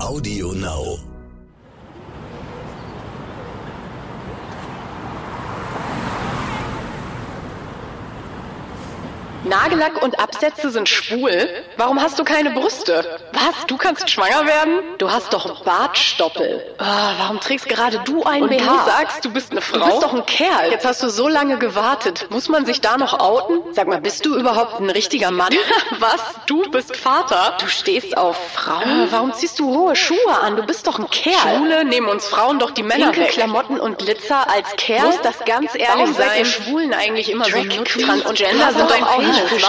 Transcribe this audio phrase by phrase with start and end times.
[0.00, 1.17] Audio Now.
[9.48, 11.48] Nagellack und Absätze sind schwul?
[11.76, 13.18] Warum hast du keine Brüste?
[13.32, 13.66] Was?
[13.66, 14.80] Du kannst schwanger werden?
[14.98, 16.74] Du hast doch Bartstoppel.
[16.78, 16.84] Oh,
[17.18, 18.58] warum trägst gerade du ein und BH?
[18.64, 19.78] du sagst, du bist eine Frau?
[19.78, 20.70] Du bist doch ein Kerl.
[20.70, 22.26] Jetzt hast du so lange gewartet.
[22.30, 23.60] Muss man sich da noch outen?
[23.72, 25.52] Sag mal, bist du überhaupt ein richtiger Mann?
[25.98, 26.20] Was?
[26.46, 27.56] Du bist Vater?
[27.60, 28.82] Du stehst auf Frauen?
[28.82, 30.56] Äh, warum ziehst du hohe Schuhe an?
[30.56, 31.56] Du bist doch ein Kerl.
[31.56, 33.30] Schwule nehmen uns Frauen doch die Männer Pinke weg.
[33.30, 35.06] Klamotten und Glitzer als Kerl?
[35.06, 36.28] Muss das ganz ehrlich warum sein?
[36.28, 39.22] Warum Schwulen eigentlich immer Drag so Trans und Gender sind doch auch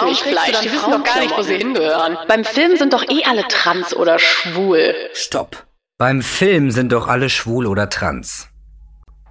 [0.04, 0.60] nicht Fleisch.
[0.60, 2.16] Die wissen doch gar nicht, wo sie hingehören.
[2.28, 4.94] Beim Film sind doch eh alle trans oder schwul.
[5.12, 5.66] Stopp.
[5.98, 8.50] Beim Film sind doch alle schwul oder trans.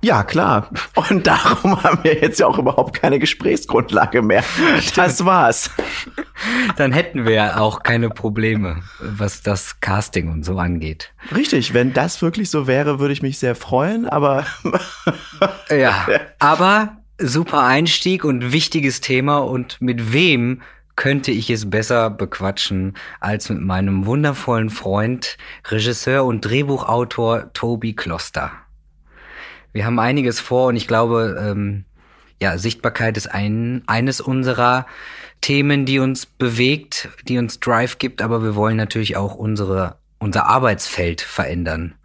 [0.02, 0.70] Ja, klar.
[1.10, 4.44] Und darum haben wir jetzt ja auch überhaupt keine Gesprächsgrundlage mehr.
[4.96, 5.72] Das war's.
[6.78, 11.12] Dann hätten wir ja auch keine Probleme, was das Casting und so angeht.
[11.36, 14.46] Richtig, wenn das wirklich so wäre, würde ich mich sehr freuen, aber.
[15.70, 16.08] ja,
[16.40, 20.62] aber super Einstieg und wichtiges Thema und mit wem
[20.96, 28.52] könnte ich es besser bequatschen als mit meinem wundervollen Freund, Regisseur und Drehbuchautor Tobi Kloster.
[29.72, 31.86] Wir haben einiges vor und ich glaube, ähm,
[32.42, 34.86] ja, Sichtbarkeit ist ein, eines unserer
[35.42, 40.48] Themen, die uns bewegt, die uns Drive gibt, aber wir wollen natürlich auch unsere, unser
[40.48, 41.96] Arbeitsfeld verändern.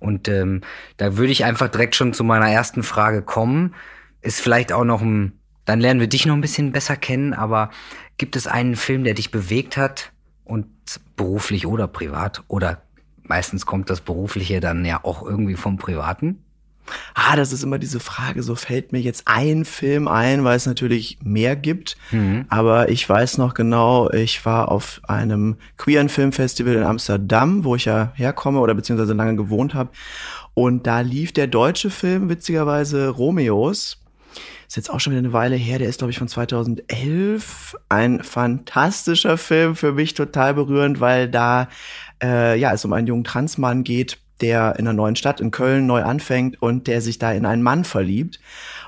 [0.00, 0.62] Und ähm,
[0.96, 3.74] da würde ich einfach direkt schon zu meiner ersten Frage kommen
[4.24, 5.32] ist vielleicht auch noch ein,
[5.64, 7.70] dann lernen wir dich noch ein bisschen besser kennen, aber
[8.18, 10.12] gibt es einen Film, der dich bewegt hat
[10.44, 10.66] und
[11.16, 12.82] beruflich oder privat oder
[13.22, 16.40] meistens kommt das berufliche dann ja auch irgendwie vom privaten?
[17.14, 20.66] Ah, das ist immer diese Frage, so fällt mir jetzt ein Film ein, weil es
[20.66, 21.96] natürlich mehr gibt.
[22.10, 22.44] Mhm.
[22.50, 27.86] Aber ich weiß noch genau, ich war auf einem queeren Filmfestival in Amsterdam, wo ich
[27.86, 29.90] ja herkomme oder beziehungsweise lange gewohnt habe.
[30.52, 34.03] Und da lief der deutsche Film, witzigerweise Romeos
[34.66, 37.76] ist jetzt auch schon wieder eine Weile her, der ist, glaube ich, von 2011.
[37.88, 41.68] Ein fantastischer Film, für mich total berührend, weil da
[42.22, 45.86] äh, ja, es um einen jungen Transmann geht, der in einer neuen Stadt in Köln
[45.86, 48.40] neu anfängt und der sich da in einen Mann verliebt.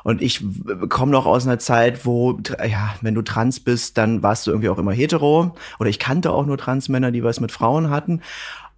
[0.03, 0.45] Und ich
[0.89, 4.69] komme noch aus einer Zeit, wo, ja, wenn du trans bist, dann warst du irgendwie
[4.69, 5.57] auch immer hetero.
[5.78, 8.23] Oder ich kannte auch nur Transmänner, die was mit Frauen hatten.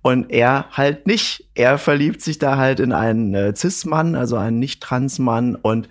[0.01, 1.45] Und er halt nicht.
[1.55, 5.55] Er verliebt sich da halt in einen äh, Cis-Mann, also einen Nicht-Trans-Mann.
[5.57, 5.89] Und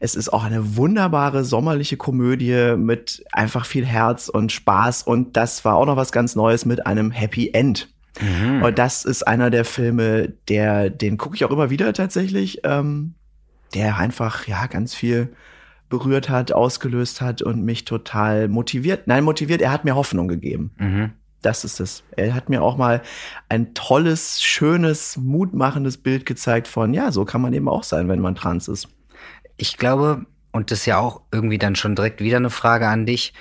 [0.00, 5.02] es ist auch eine wunderbare sommerliche Komödie mit einfach viel Herz und Spaß.
[5.02, 7.88] Und das war auch noch was ganz Neues mit einem Happy End.
[8.20, 8.62] Mhm.
[8.62, 13.14] Und das ist einer der Filme, der, den gucke ich auch immer wieder tatsächlich, ähm,
[13.74, 15.34] der einfach, ja, ganz viel
[15.88, 19.06] berührt hat, ausgelöst hat und mich total motiviert.
[19.06, 20.72] Nein, motiviert, er hat mir Hoffnung gegeben.
[20.78, 21.12] Mhm.
[21.42, 22.02] Das ist es.
[22.16, 23.02] Er hat mir auch mal
[23.48, 28.20] ein tolles, schönes, mutmachendes Bild gezeigt von, ja, so kann man eben auch sein, wenn
[28.20, 28.88] man trans ist
[29.56, 33.06] ich glaube, und das ist ja auch irgendwie dann schon direkt wieder eine Frage an
[33.06, 33.32] dich,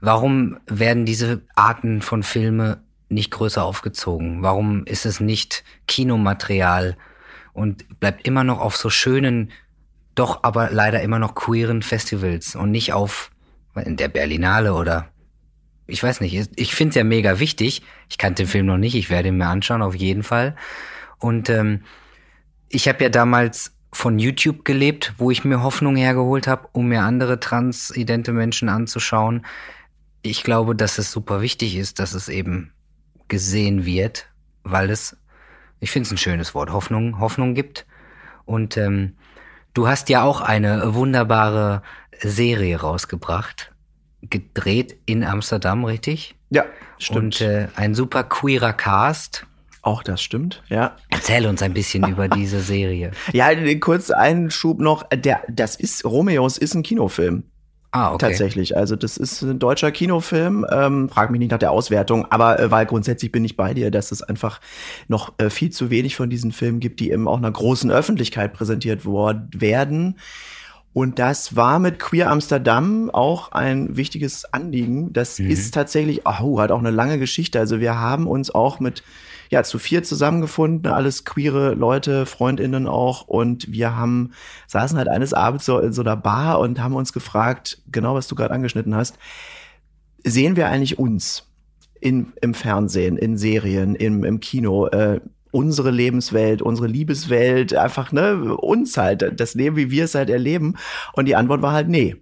[0.00, 4.42] warum werden diese Arten von Filme nicht größer aufgezogen?
[4.42, 6.96] Warum ist es nicht Kinomaterial
[7.52, 9.52] und bleibt immer noch auf so schönen,
[10.14, 13.30] doch aber leider immer noch queeren Festivals und nicht auf
[13.74, 15.08] der Berlinale oder
[15.86, 17.82] ich weiß nicht, ich finde es ja mega wichtig.
[18.08, 20.56] Ich kannte den Film noch nicht, ich werde ihn mir anschauen, auf jeden Fall.
[21.18, 21.82] Und ähm,
[22.68, 27.02] ich habe ja damals von YouTube gelebt, wo ich mir Hoffnung hergeholt habe, um mir
[27.02, 29.44] andere transidente Menschen anzuschauen.
[30.22, 32.72] Ich glaube, dass es super wichtig ist, dass es eben
[33.28, 34.28] gesehen wird,
[34.62, 35.16] weil es,
[35.80, 37.86] ich finde es ein schönes Wort, Hoffnung, Hoffnung gibt.
[38.46, 39.14] Und ähm,
[39.74, 41.82] du hast ja auch eine wunderbare
[42.20, 43.72] Serie rausgebracht,
[44.22, 46.34] gedreht in Amsterdam, richtig?
[46.50, 46.64] Ja,
[46.98, 47.18] stimmt.
[47.18, 49.46] Und äh, ein super queerer Cast.
[49.82, 50.96] Auch das stimmt, ja.
[51.10, 53.10] Erzähl uns ein bisschen über diese Serie.
[53.32, 53.48] Ja,
[53.80, 55.02] kurz einen Schub noch.
[55.12, 57.42] Der, das ist, Romeos ist ein Kinofilm.
[57.90, 58.28] Ah, okay.
[58.28, 58.74] Tatsächlich.
[58.76, 60.64] Also das ist ein deutscher Kinofilm.
[60.70, 63.90] Ähm, frag mich nicht nach der Auswertung, aber äh, weil grundsätzlich bin ich bei dir,
[63.90, 64.60] dass es einfach
[65.08, 68.54] noch äh, viel zu wenig von diesen Filmen gibt, die eben auch einer großen Öffentlichkeit
[68.54, 70.16] präsentiert worden werden.
[70.94, 75.12] Und das war mit Queer Amsterdam auch ein wichtiges Anliegen.
[75.12, 75.50] Das mhm.
[75.50, 77.58] ist tatsächlich, oh, hat auch eine lange Geschichte.
[77.58, 79.02] Also wir haben uns auch mit
[79.52, 83.28] ja, zu vier zusammengefunden, alles queere Leute, Freundinnen auch.
[83.28, 84.32] Und wir haben,
[84.66, 88.28] saßen halt eines Abends so in so einer Bar und haben uns gefragt, genau was
[88.28, 89.18] du gerade angeschnitten hast,
[90.24, 91.50] sehen wir eigentlich uns
[92.00, 95.20] in, im Fernsehen, in Serien, im, im Kino, äh,
[95.50, 100.76] unsere Lebenswelt, unsere Liebeswelt, einfach, ne, uns halt, das Leben, wie wir es halt erleben.
[101.12, 102.16] Und die Antwort war halt nee.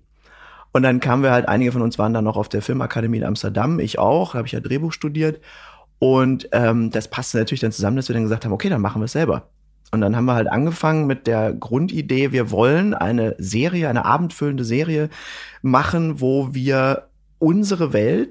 [0.73, 3.25] Und dann kamen wir halt, einige von uns waren dann noch auf der Filmakademie in
[3.25, 5.41] Amsterdam, ich auch, habe ich ja Drehbuch studiert.
[6.01, 9.01] Und ähm, das passte natürlich dann zusammen, dass wir dann gesagt haben, okay, dann machen
[9.03, 9.51] wir es selber.
[9.93, 14.65] Und dann haben wir halt angefangen mit der Grundidee, wir wollen eine Serie, eine abendfüllende
[14.65, 15.11] Serie
[15.63, 17.09] machen, wo wir
[17.39, 18.31] unsere Welt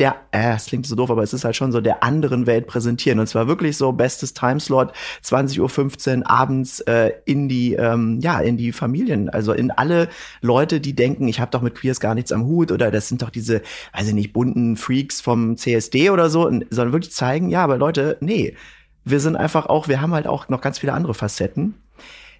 [0.00, 2.66] der, äh, es klingt so doof, aber es ist halt schon so der anderen Welt
[2.66, 3.20] präsentieren.
[3.20, 4.92] Und zwar wirklich so bestes Timeslot,
[5.22, 10.08] 20.15 Uhr abends äh, in die, ähm, ja, in die Familien, also in alle
[10.40, 13.22] Leute, die denken, ich habe doch mit Queers gar nichts am Hut oder das sind
[13.22, 13.62] doch diese,
[13.92, 18.16] weiß ich nicht, bunten Freaks vom CSD oder so, sondern wirklich zeigen, ja, aber Leute,
[18.20, 18.56] nee,
[19.04, 21.74] wir sind einfach auch, wir haben halt auch noch ganz viele andere Facetten.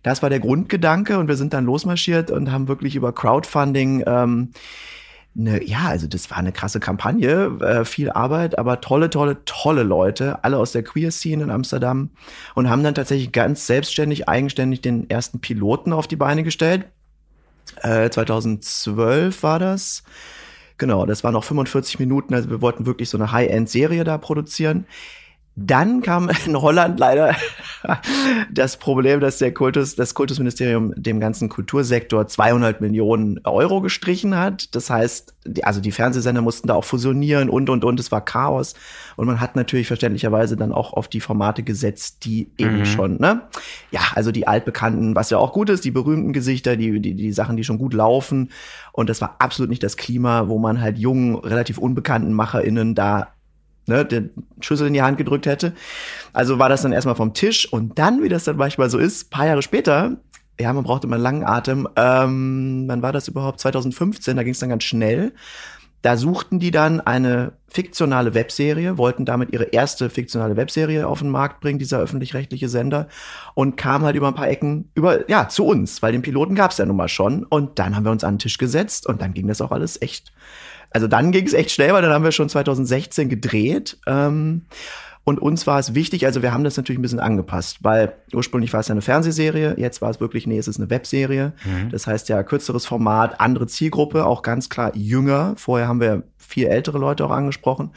[0.03, 4.51] Das war der Grundgedanke und wir sind dann losmarschiert und haben wirklich über Crowdfunding ähm,
[5.37, 9.85] eine, ja, also das war eine krasse Kampagne, äh, viel Arbeit, aber tolle, tolle, tolle
[9.85, 12.11] Leute, alle aus der Queer-Scene in Amsterdam
[12.55, 16.87] und haben dann tatsächlich ganz selbstständig, eigenständig den ersten Piloten auf die Beine gestellt.
[17.83, 20.03] Äh, 2012 war das.
[20.79, 24.87] Genau, das waren noch 45 Minuten, also wir wollten wirklich so eine High-End-Serie da produzieren.
[25.63, 27.37] Dann kam in Holland leider
[28.51, 34.75] das Problem, dass der Kultus, das Kultusministerium dem ganzen Kultursektor 200 Millionen Euro gestrichen hat.
[34.75, 38.01] Das heißt, die, also die Fernsehsender mussten da auch fusionieren und, und, und.
[38.01, 38.75] Es war Chaos.
[39.17, 42.87] Und man hat natürlich verständlicherweise dann auch auf die Formate gesetzt, die eben mhm.
[42.87, 43.43] schon, ne?
[43.91, 47.33] Ja, also die altbekannten, was ja auch gut ist, die berühmten Gesichter, die, die, die
[47.33, 48.51] Sachen, die schon gut laufen.
[48.93, 53.29] Und das war absolut nicht das Klima, wo man halt jungen, relativ unbekannten MacherInnen da
[53.87, 54.31] ne, den
[54.61, 55.75] Schlüssel in die Hand gedrückt hätte.
[56.33, 59.31] Also war das dann erstmal vom Tisch und dann, wie das dann manchmal so ist,
[59.31, 60.17] paar Jahre später,
[60.61, 63.61] ja, man brauchte immer einen langen Atem, ähm, wann war das überhaupt?
[63.61, 65.33] 2015, da ging es dann ganz schnell.
[66.03, 71.29] Da suchten die dann eine fiktionale Webserie, wollten damit ihre erste fiktionale Webserie auf den
[71.29, 73.09] Markt bringen, dieser öffentlich-rechtliche Sender,
[73.55, 76.71] und kamen halt über ein paar Ecken über, ja, zu uns, weil den Piloten gab
[76.71, 77.45] es ja nun mal schon.
[77.45, 80.01] Und dann haben wir uns an den Tisch gesetzt und dann ging das auch alles
[80.01, 80.33] echt
[80.91, 83.99] also dann ging es echt schnell, weil dann haben wir schon 2016 gedreht.
[84.07, 84.63] Ähm,
[85.23, 88.73] und uns war es wichtig, also wir haben das natürlich ein bisschen angepasst, weil ursprünglich
[88.73, 91.53] war es ja eine Fernsehserie, jetzt war es wirklich, nee, es ist eine Webserie.
[91.65, 91.91] Mhm.
[91.91, 95.55] Das heißt ja kürzeres Format, andere Zielgruppe, auch ganz klar jünger.
[95.57, 97.91] Vorher haben wir viel ältere Leute auch angesprochen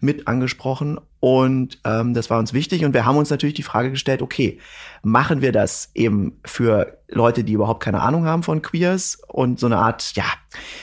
[0.00, 0.98] mit angesprochen.
[1.20, 2.84] Und ähm, das war uns wichtig.
[2.84, 4.58] Und wir haben uns natürlich die Frage gestellt, okay,
[5.02, 9.66] machen wir das eben für Leute, die überhaupt keine Ahnung haben von Queers und so
[9.66, 10.24] eine Art, ja,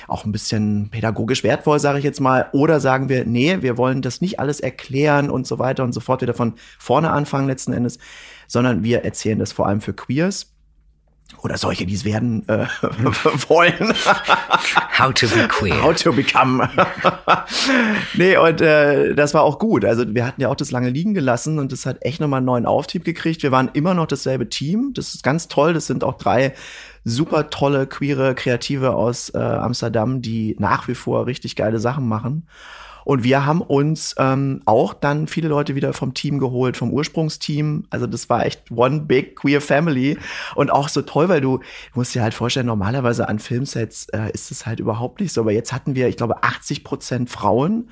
[0.08, 4.02] auch ein bisschen pädagogisch wertvoll, sage ich jetzt mal, oder sagen wir, nee, wir wollen
[4.02, 7.74] das nicht alles erklären und so weiter und so fort wieder von vorne anfangen letzten
[7.74, 8.00] Endes,
[8.48, 10.55] sondern wir erzählen das vor allem für Queers
[11.42, 12.66] oder solche, die es werden äh,
[13.48, 13.94] wollen.
[14.98, 15.82] How to be queer.
[15.82, 16.68] How to become.
[18.16, 19.86] nee, und äh, das war auch gut.
[19.86, 22.46] Also wir hatten ja auch das lange liegen gelassen und das hat echt nochmal einen
[22.46, 23.44] neuen Auftrieb gekriegt.
[23.44, 24.92] Wir waren immer noch dasselbe Team.
[24.94, 25.74] Das ist ganz toll.
[25.74, 26.54] Das sind auch drei
[27.04, 32.48] super tolle, queere Kreative aus äh, Amsterdam, die nach wie vor richtig geile Sachen machen.
[33.06, 37.86] Und wir haben uns ähm, auch dann viele Leute wieder vom Team geholt, vom Ursprungsteam.
[37.92, 40.18] Also das war echt one big queer family.
[40.56, 41.64] Und auch so toll, weil du, du
[41.94, 45.42] musst dir halt vorstellen, normalerweise an Filmsets äh, ist es halt überhaupt nicht so.
[45.42, 47.92] Aber jetzt hatten wir, ich glaube, 80 Prozent Frauen.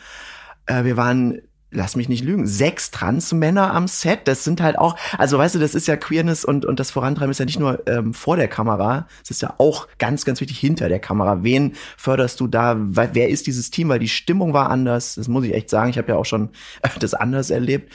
[0.65, 1.42] Äh, wir waren
[1.73, 4.21] lass mich nicht lügen, sechs Transmänner am Set.
[4.25, 7.31] Das sind halt auch, also weißt du, das ist ja Queerness und, und das Vorantreiben
[7.31, 10.59] ist ja nicht nur ähm, vor der Kamera, es ist ja auch ganz, ganz wichtig
[10.59, 11.43] hinter der Kamera.
[11.43, 12.75] Wen förderst du da?
[12.77, 13.89] Wer ist dieses Team?
[13.89, 15.89] Weil die Stimmung war anders, das muss ich echt sagen.
[15.89, 16.49] Ich habe ja auch schon
[16.99, 17.91] das anders erlebt.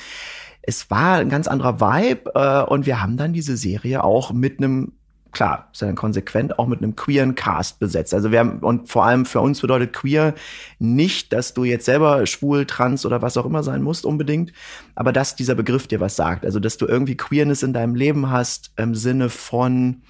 [0.63, 4.59] Es war ein ganz anderer Vibe äh, und wir haben dann diese Serie auch mit
[4.59, 4.93] einem
[5.33, 8.15] klar, ist ja dann konsequent auch mit einem queeren Cast besetzt.
[8.15, 10.35] Also wir haben, und vor allem für uns bedeutet queer
[10.79, 14.53] nicht, dass du jetzt selber schwul, trans oder was auch immer sein musst unbedingt,
[14.95, 16.45] aber dass dieser Begriff dir was sagt.
[16.45, 20.03] Also, dass du irgendwie Queerness in deinem Leben hast im Sinne von,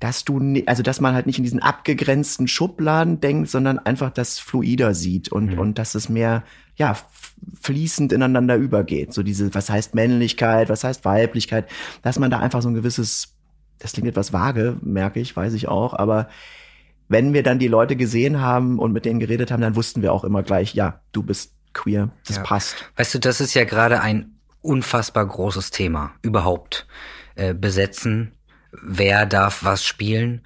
[0.00, 4.38] dass du, also dass man halt nicht in diesen abgegrenzten Schubladen denkt, sondern einfach das
[4.38, 5.58] fluider sieht und, mhm.
[5.58, 6.44] und dass es mehr,
[6.76, 6.96] ja,
[7.60, 9.12] fließend ineinander übergeht.
[9.12, 11.68] So diese, was heißt Männlichkeit, was heißt Weiblichkeit,
[12.02, 13.35] dass man da einfach so ein gewisses
[13.78, 16.28] das klingt etwas vage, merke ich, weiß ich auch, aber
[17.08, 20.12] wenn wir dann die Leute gesehen haben und mit denen geredet haben, dann wussten wir
[20.12, 22.42] auch immer gleich, ja, du bist queer, das ja.
[22.42, 22.90] passt.
[22.96, 26.86] Weißt du, das ist ja gerade ein unfassbar großes Thema überhaupt.
[27.36, 28.32] Äh, besetzen,
[28.72, 30.40] wer darf was spielen?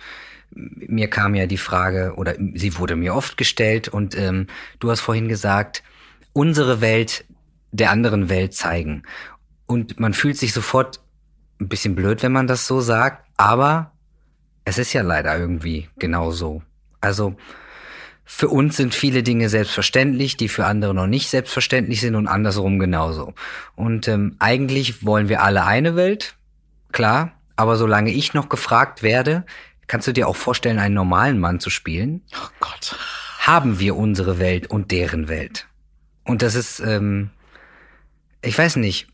[0.50, 4.48] Mir kam ja die Frage, oder sie wurde mir oft gestellt, und ähm,
[4.80, 5.84] du hast vorhin gesagt,
[6.32, 7.24] unsere Welt
[7.70, 9.04] der anderen Welt zeigen.
[9.66, 11.00] Und man fühlt sich sofort
[11.60, 13.92] ein bisschen blöd, wenn man das so sagt, aber
[14.64, 16.62] es ist ja leider irgendwie genauso.
[17.00, 17.36] Also
[18.24, 22.78] für uns sind viele Dinge selbstverständlich, die für andere noch nicht selbstverständlich sind und andersrum
[22.78, 23.34] genauso.
[23.74, 26.36] Und ähm, eigentlich wollen wir alle eine Welt,
[26.92, 29.44] klar, aber solange ich noch gefragt werde,
[29.86, 32.22] kannst du dir auch vorstellen, einen normalen Mann zu spielen?
[32.34, 32.96] Oh Gott.
[33.40, 35.66] Haben wir unsere Welt und deren Welt.
[36.24, 37.30] Und das ist ähm,
[38.42, 39.08] ich weiß nicht.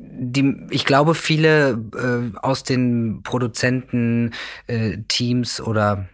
[0.00, 6.06] Die, ich glaube, viele äh, aus den Produzenten-Teams äh, oder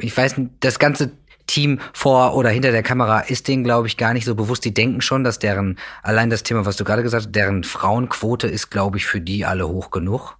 [0.00, 1.12] ich weiß nicht, das ganze
[1.46, 4.64] Team vor oder hinter der Kamera ist denen, glaube ich, gar nicht so bewusst.
[4.64, 8.46] Die denken schon, dass deren, allein das Thema, was du gerade gesagt hast, deren Frauenquote
[8.46, 10.36] ist, glaube ich, für die alle hoch genug.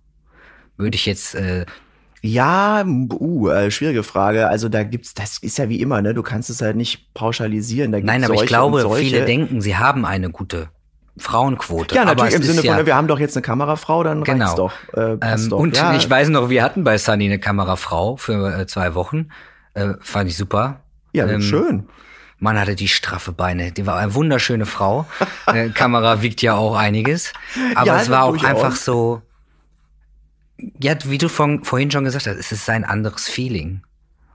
[0.77, 1.65] Würde ich jetzt äh,
[2.21, 4.49] ja, uh, äh, schwierige Frage.
[4.49, 6.15] Also da gibt's, das ist ja wie immer, ne?
[6.15, 7.93] Du kannst es halt nicht pauschalisieren.
[7.93, 10.69] Da gibt's Nein, aber ich glaube, viele denken, sie haben eine gute
[11.19, 11.95] Frauenquote.
[11.95, 14.45] Ja, natürlich im Sinne von, ja, wir haben doch jetzt eine Kamerafrau, dann genau.
[14.45, 14.73] reicht's doch.
[14.95, 15.59] Äh, ähm, doch.
[15.59, 15.95] Und ja.
[15.95, 19.29] ich weiß noch, wir hatten bei Sunny eine Kamerafrau für äh, zwei Wochen.
[19.75, 20.81] Äh, fand ich super.
[21.13, 21.89] Ja, ähm, schön.
[22.39, 23.73] Man hatte die straffe Beine.
[23.73, 25.07] Die war eine wunderschöne Frau.
[25.47, 27.33] äh, Kamera wiegt ja auch einiges.
[27.75, 29.23] Aber ja, es war auch einfach so,
[30.81, 33.83] ja, wie du von, vorhin schon gesagt hast, es ist ein anderes Feeling.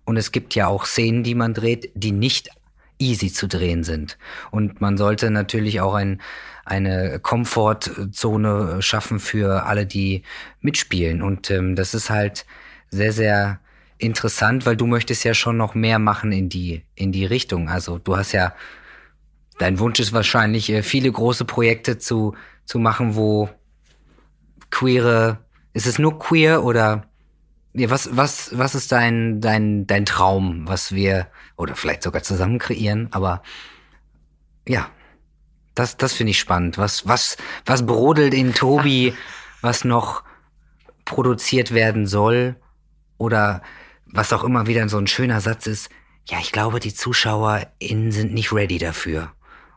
[0.06, 2.50] Und es gibt ja auch Szenen, die man dreht, die nicht
[3.00, 4.18] easy zu drehen sind.
[4.52, 6.22] Und man sollte natürlich auch ein,
[6.66, 10.24] eine Komfortzone schaffen für alle, die
[10.62, 11.22] mitspielen.
[11.22, 12.46] Und ähm, das ist halt
[12.90, 13.60] sehr, sehr
[13.98, 17.70] interessant, weil du möchtest ja schon noch mehr machen in die, in die Richtung.
[17.70, 18.54] Also du hast ja,
[19.60, 23.50] dein Wunsch ist wahrscheinlich, äh, viele große Projekte zu, zu machen, wo
[24.70, 25.40] queere
[25.74, 27.06] ist es nur queer oder
[27.74, 31.28] ja, was, was, was ist dein, dein, dein Traum, was wir,
[31.58, 33.42] oder vielleicht sogar zusammen kreieren, aber
[34.68, 34.90] ja,
[35.76, 36.78] das, das finde ich spannend.
[36.78, 39.14] Was, was, was brodelt in Tobi,
[39.62, 40.24] was noch
[41.06, 42.56] produziert werden soll?
[43.18, 43.62] Oder
[44.06, 45.90] was auch immer wieder so ein schöner Satz ist,
[46.30, 49.32] ja, ich glaube, die ZuschauerInnen sind nicht ready dafür.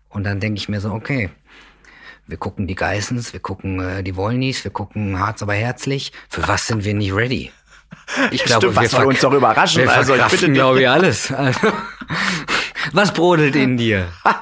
[0.08, 1.30] Und dann denke ich mir so, okay,
[2.26, 6.12] wir gucken die Geissens, wir gucken äh, die Wollnies, wir gucken Harz aber herzlich.
[6.28, 7.52] Für was sind wir nicht ready?
[8.30, 9.82] Ich glaube, Stimmt, wir uns doch überraschen.
[9.82, 11.32] Wir also ich bitte glaube ich alles.
[11.32, 11.72] Also,
[12.92, 14.06] was brodelt in dir?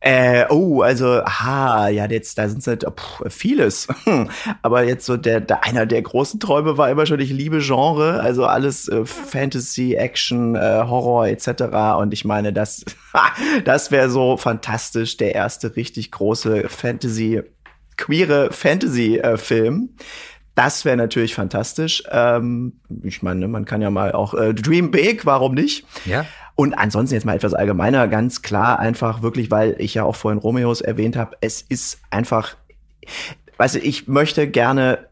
[0.00, 3.88] Äh, oh, also, ha, ja, jetzt, da sind halt pff, vieles.
[4.62, 8.20] Aber jetzt so der, der, einer der großen Träume war immer schon, ich liebe Genre,
[8.20, 11.98] also alles äh, Fantasy, Action, äh, Horror etc.
[11.98, 12.84] Und ich meine, das,
[13.64, 17.42] das wäre so fantastisch, der erste richtig große Fantasy,
[17.96, 19.90] queere Fantasy-Film.
[19.98, 20.02] Äh,
[20.58, 22.02] das wäre natürlich fantastisch.
[22.10, 22.72] Ähm,
[23.04, 25.86] ich meine, man kann ja mal auch äh, Dream Big, warum nicht?
[26.04, 26.26] Ja.
[26.56, 30.40] Und ansonsten jetzt mal etwas allgemeiner, ganz klar einfach wirklich, weil ich ja auch vorhin
[30.40, 32.56] Romeos erwähnt habe, es ist einfach,
[33.58, 35.06] weißt du, ich möchte gerne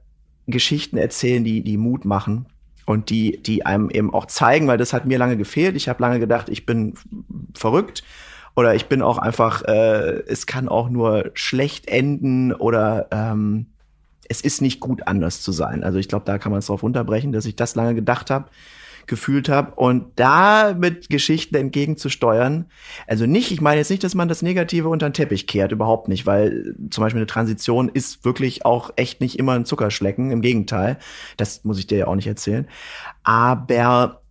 [0.49, 2.47] Geschichten erzählen, die, die Mut machen
[2.85, 5.77] und die, die einem eben auch zeigen, weil das hat mir lange gefehlt.
[5.77, 6.95] Ich habe lange gedacht, ich bin
[7.55, 8.03] verrückt
[8.57, 13.67] oder ich bin auch einfach, äh, es kann auch nur schlecht enden oder ähm,
[14.29, 15.85] es ist nicht gut anders zu sein.
[15.85, 18.51] Also ich glaube, da kann man es drauf unterbrechen, dass ich das lange gedacht habe
[19.07, 22.67] gefühlt habe und da mit Geschichten entgegenzusteuern.
[23.07, 26.09] Also nicht, ich meine jetzt nicht, dass man das Negative unter den Teppich kehrt, überhaupt
[26.09, 30.41] nicht, weil zum Beispiel eine Transition ist wirklich auch echt nicht immer ein Zuckerschlecken, im
[30.41, 30.99] Gegenteil.
[31.37, 32.67] Das muss ich dir ja auch nicht erzählen.
[33.23, 34.23] Aber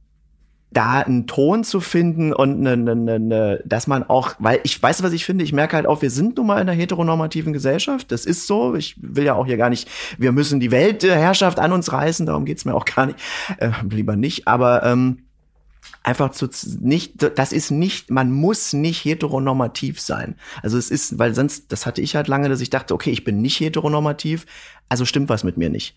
[0.72, 4.82] da einen Ton zu finden und ne, ne, ne, ne, dass man auch, weil ich
[4.82, 7.54] weiß, was ich finde, ich merke halt auch, wir sind nun mal in einer heteronormativen
[7.54, 8.12] Gesellschaft.
[8.12, 8.76] Das ist so.
[8.76, 12.46] Ich will ja auch hier gar nicht, wir müssen die Weltherrschaft an uns reißen, darum
[12.46, 13.20] geht's mir auch gar nicht.
[13.58, 14.48] Äh, lieber nicht.
[14.48, 15.25] Aber ähm,
[16.06, 16.48] einfach zu
[16.82, 20.36] nicht, das ist nicht, man muss nicht heteronormativ sein.
[20.62, 23.24] Also es ist, weil sonst, das hatte ich halt lange, dass ich dachte, okay, ich
[23.24, 24.46] bin nicht heteronormativ,
[24.88, 25.96] also stimmt was mit mir nicht.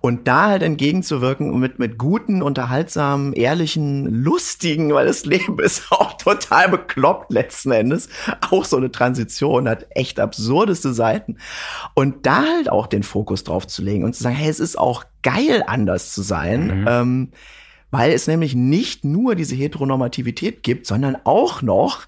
[0.00, 5.92] Und da halt entgegenzuwirken und mit, mit guten, unterhaltsamen, ehrlichen, lustigen, weil das Leben ist
[5.92, 8.08] auch total bekloppt letzten Endes.
[8.50, 11.36] Auch so eine Transition hat echt absurdeste Seiten.
[11.92, 14.78] Und da halt auch den Fokus drauf zu legen und zu sagen, hey, es ist
[14.78, 16.80] auch geil, anders zu sein.
[16.80, 16.86] Mhm.
[16.88, 17.32] Ähm,
[17.90, 22.06] weil es nämlich nicht nur diese Heteronormativität gibt, sondern auch noch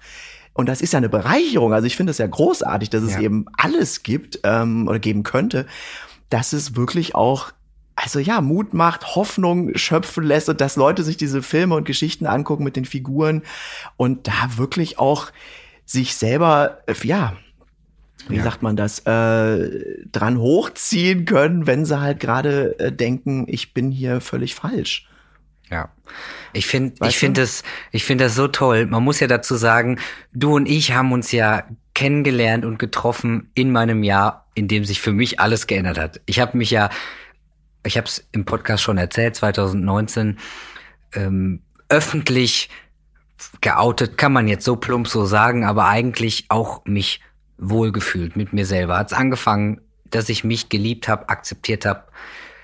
[0.53, 1.73] und das ist ja eine Bereicherung.
[1.73, 3.21] Also ich finde es ja großartig, dass es ja.
[3.21, 5.65] eben alles gibt ähm, oder geben könnte,
[6.29, 7.51] dass es wirklich auch
[7.95, 12.25] also ja, Mut macht, Hoffnung schöpfen lässt und dass Leute sich diese Filme und Geschichten
[12.25, 13.43] angucken mit den Figuren
[13.97, 15.31] und da wirklich auch
[15.85, 17.33] sich selber, äh, ja,
[18.29, 18.43] wie ja.
[18.43, 23.91] sagt man das, äh, dran hochziehen können, wenn sie halt gerade äh, denken, ich bin
[23.91, 25.07] hier völlig falsch.
[25.69, 25.89] Ja.
[26.53, 28.85] Ich finde, ich finde das, ich finde das so toll.
[28.85, 29.99] Man muss ja dazu sagen,
[30.33, 35.01] du und ich haben uns ja kennengelernt und getroffen in meinem Jahr, in dem sich
[35.01, 36.21] für mich alles geändert hat.
[36.25, 36.89] Ich habe mich ja,
[37.85, 40.37] ich habe es im Podcast schon erzählt, 2019
[41.15, 42.69] ähm, öffentlich
[43.61, 47.21] geoutet, kann man jetzt so plump so sagen, aber eigentlich auch mich
[47.57, 48.97] wohlgefühlt mit mir selber.
[48.97, 52.03] Hat's angefangen, dass ich mich geliebt habe, akzeptiert habe,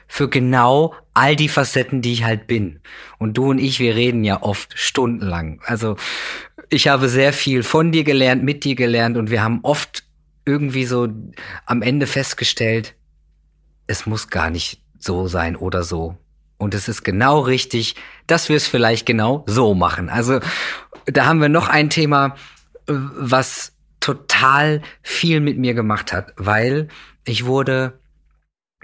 [0.09, 2.81] für genau all die Facetten, die ich halt bin.
[3.19, 5.61] Und du und ich, wir reden ja oft stundenlang.
[5.63, 5.95] Also
[6.69, 10.03] ich habe sehr viel von dir gelernt, mit dir gelernt und wir haben oft
[10.45, 11.07] irgendwie so
[11.65, 12.95] am Ende festgestellt,
[13.85, 16.17] es muss gar nicht so sein oder so.
[16.57, 20.09] Und es ist genau richtig, dass wir es vielleicht genau so machen.
[20.09, 20.39] Also
[21.05, 22.35] da haben wir noch ein Thema,
[22.87, 26.87] was total viel mit mir gemacht hat, weil
[27.25, 27.98] ich wurde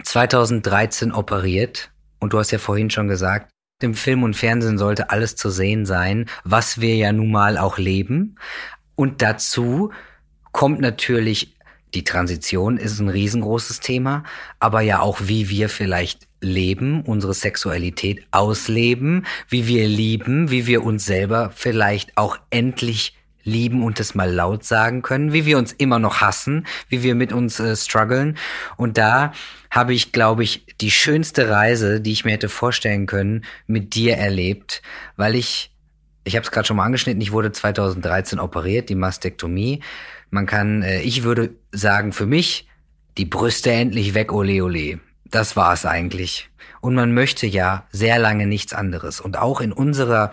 [0.03, 5.35] 2013 operiert und du hast ja vorhin schon gesagt, im Film und Fernsehen sollte alles
[5.35, 8.37] zu sehen sein, was wir ja nun mal auch leben.
[8.95, 9.91] Und dazu
[10.51, 11.55] kommt natürlich
[11.95, 14.23] die Transition ist ein riesengroßes Thema,
[14.59, 20.83] aber ja auch, wie wir vielleicht leben, unsere Sexualität ausleben, wie wir lieben, wie wir
[20.83, 23.14] uns selber vielleicht auch endlich
[23.45, 27.15] lieben und es mal laut sagen können, wie wir uns immer noch hassen, wie wir
[27.15, 28.37] mit uns äh, strugglen.
[28.75, 29.31] Und da
[29.69, 34.17] habe ich, glaube ich, die schönste Reise, die ich mir hätte vorstellen können, mit dir
[34.17, 34.81] erlebt,
[35.15, 35.71] weil ich,
[36.23, 39.81] ich habe es gerade schon mal angeschnitten, ich wurde 2013 operiert, die Mastektomie.
[40.31, 42.67] Man kann, äh, ich würde sagen, für mich,
[43.17, 44.99] die Brüste endlich weg, ole ole.
[45.23, 46.49] Das war es eigentlich.
[46.81, 49.19] Und man möchte ja sehr lange nichts anderes.
[49.19, 50.31] Und auch in unserer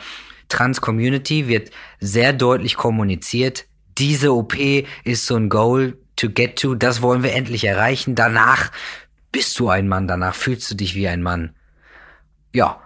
[0.53, 3.67] Trans-Community wird sehr deutlich kommuniziert,
[3.99, 4.57] diese OP
[5.05, 8.15] ist so ein Goal to get to, das wollen wir endlich erreichen.
[8.15, 8.71] Danach
[9.31, 11.55] bist du ein Mann, danach fühlst du dich wie ein Mann.
[12.53, 12.81] Ja.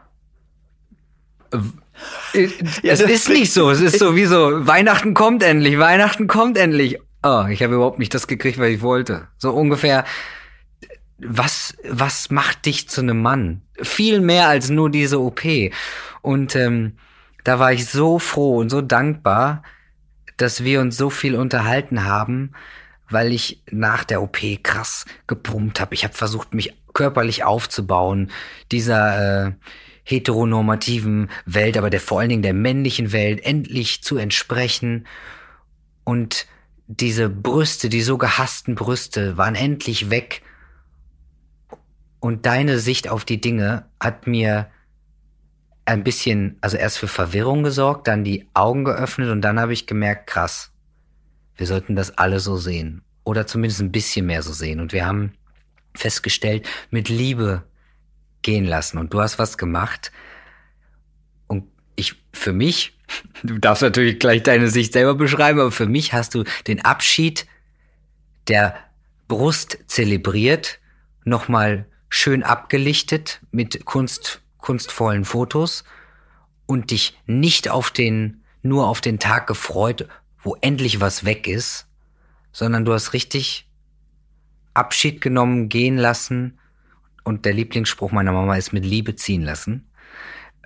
[1.52, 3.70] Ja, es ist nicht so.
[3.70, 6.99] Es ist sowieso, Weihnachten kommt endlich, Weihnachten kommt endlich.
[7.23, 9.28] Oh, ich habe überhaupt nicht das gekriegt, was ich wollte.
[9.38, 10.04] So ungefähr.
[11.18, 13.62] Was, was macht dich zu einem Mann?
[13.80, 15.42] Viel mehr als nur diese OP.
[16.20, 16.99] Und ähm,
[17.47, 19.62] da war ich so froh und so dankbar,
[20.37, 22.50] dass wir uns so viel unterhalten haben,
[23.09, 25.95] weil ich nach der OP krass gepumpt habe.
[25.95, 28.33] Ich habe versucht, mich körperlich aufzubauen,
[28.73, 29.53] dieser äh,
[30.03, 35.07] heteronormativen Welt, aber der vor allen Dingen der männlichen Welt endlich zu entsprechen.
[36.03, 36.49] Und
[36.88, 40.43] diese Brüste, die so gehassten Brüste, waren endlich weg.
[42.19, 44.68] Und deine Sicht auf die Dinge hat mir
[45.87, 49.87] ein bisschen, also erst für Verwirrung gesorgt, dann die Augen geöffnet und dann habe ich
[49.87, 50.72] gemerkt, krass,
[51.57, 53.03] wir sollten das alle so sehen.
[53.25, 54.81] Oder zumindest ein bisschen mehr so sehen.
[54.81, 55.33] Und wir haben
[55.94, 57.62] festgestellt, mit Liebe
[58.42, 58.99] gehen lassen.
[58.99, 60.12] Und du hast was gemacht.
[61.46, 62.99] Und ich, für mich,
[63.42, 67.46] du darfst natürlich gleich deine Sicht selber beschreiben, aber für mich hast du den Abschied
[68.49, 68.77] der
[69.29, 70.79] Brust zelebriert,
[71.25, 75.85] nochmal schön abgelichtet mit Kunst kunstvollen Fotos
[76.66, 80.09] und dich nicht auf den, nur auf den Tag gefreut,
[80.42, 81.87] wo endlich was weg ist,
[82.50, 83.70] sondern du hast richtig
[84.74, 86.59] Abschied genommen, gehen lassen
[87.22, 89.88] und der Lieblingsspruch meiner Mama ist mit Liebe ziehen lassen.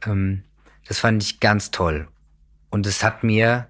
[0.06, 0.44] Ähm,
[0.88, 2.08] das fand ich ganz toll.
[2.70, 3.68] Und es hat mir,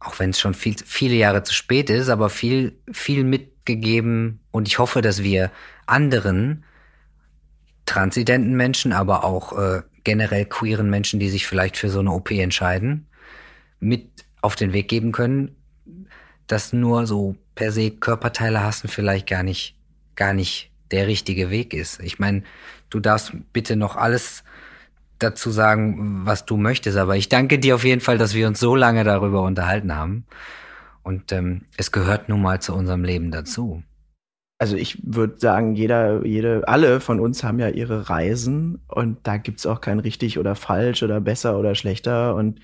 [0.00, 4.68] auch wenn es schon viel, viele Jahre zu spät ist, aber viel, viel mitgegeben und
[4.68, 5.50] ich hoffe, dass wir
[5.86, 6.62] anderen
[7.88, 12.30] transidenten Menschen, aber auch äh, generell queeren Menschen, die sich vielleicht für so eine OP
[12.30, 13.06] entscheiden,
[13.80, 15.56] mit auf den Weg geben können,
[16.46, 19.74] dass nur so per se Körperteile hassen vielleicht gar nicht,
[20.16, 22.00] gar nicht der richtige Weg ist.
[22.00, 22.42] Ich meine,
[22.90, 24.44] du darfst bitte noch alles
[25.18, 28.60] dazu sagen, was du möchtest, aber ich danke dir auf jeden Fall, dass wir uns
[28.60, 30.26] so lange darüber unterhalten haben.
[31.02, 33.82] Und ähm, es gehört nun mal zu unserem Leben dazu
[34.58, 39.36] also ich würde sagen, jeder, jede, alle von uns haben ja ihre Reisen und da
[39.36, 42.34] gibt's auch kein richtig oder falsch oder besser oder schlechter.
[42.34, 42.60] Und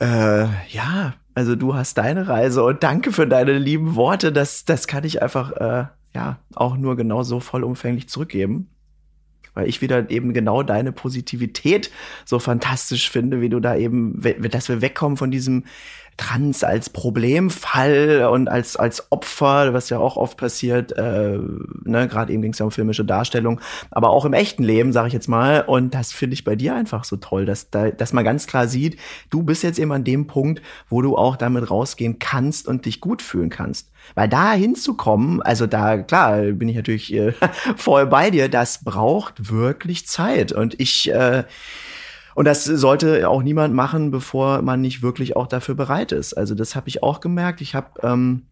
[0.00, 4.32] äh, ja, also du hast deine Reise und danke für deine lieben Worte.
[4.32, 8.68] Das, das kann ich einfach äh, ja auch nur genau so vollumfänglich zurückgeben.
[9.54, 11.90] Weil ich wieder eben genau deine Positivität
[12.24, 15.64] so fantastisch finde, wie du da eben, dass wir wegkommen von diesem
[16.16, 21.38] Trans als Problemfall und als, als Opfer, was ja auch oft passiert, äh,
[21.84, 23.60] ne, gerade eben ging es ja um filmische Darstellung,
[23.90, 25.62] aber auch im echten Leben, sage ich jetzt mal.
[25.62, 28.68] Und das finde ich bei dir einfach so toll, dass, da, dass man ganz klar
[28.68, 28.98] sieht,
[29.30, 33.00] du bist jetzt eben an dem Punkt, wo du auch damit rausgehen kannst und dich
[33.00, 33.88] gut fühlen kannst.
[34.14, 37.32] Weil da hinzukommen, also da, klar, bin ich natürlich äh,
[37.76, 40.52] voll bei dir, das braucht wirklich Zeit.
[40.52, 41.44] Und ich äh,
[42.34, 46.34] und das sollte auch niemand machen, bevor man nicht wirklich auch dafür bereit ist.
[46.34, 47.60] Also das habe ich auch gemerkt.
[47.60, 48.46] Ich habe, ähm,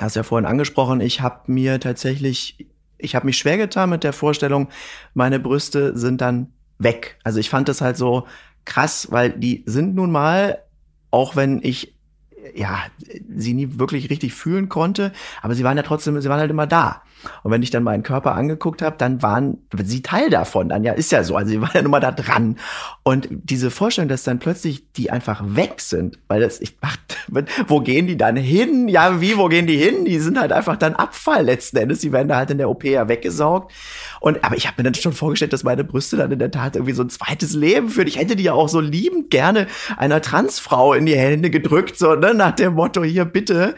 [0.00, 2.66] hast ja vorhin angesprochen, ich habe mir tatsächlich,
[2.98, 4.68] ich habe mich schwer getan mit der Vorstellung,
[5.14, 7.18] meine Brüste sind dann weg.
[7.24, 8.26] Also ich fand das halt so
[8.64, 10.58] krass, weil die sind nun mal,
[11.10, 11.96] auch wenn ich
[12.54, 12.78] ja
[13.34, 16.66] sie nie wirklich richtig fühlen konnte, aber sie waren ja trotzdem, sie waren halt immer
[16.66, 17.02] da.
[17.42, 20.68] Und wenn ich dann meinen Körper angeguckt habe, dann waren sie Teil davon.
[20.68, 21.36] Dann ja, ist ja so.
[21.36, 22.58] Also sie waren ja nun mal da dran.
[23.02, 26.96] Und diese Vorstellung, dass dann plötzlich die einfach weg sind, weil das, ich ach,
[27.66, 28.88] wo gehen die dann hin?
[28.88, 30.04] Ja, wie, wo gehen die hin?
[30.04, 32.00] Die sind halt einfach dann Abfall letzten Endes.
[32.00, 33.72] Die werden da halt in der OP ja weggesaugt.
[34.20, 36.76] Und, aber ich habe mir dann schon vorgestellt, dass meine Brüste dann in der Tat
[36.76, 38.06] irgendwie so ein zweites Leben führen.
[38.06, 42.14] Ich hätte die ja auch so liebend gerne einer Transfrau in die Hände gedrückt, so,
[42.14, 43.74] ne, nach dem Motto, hier bitte.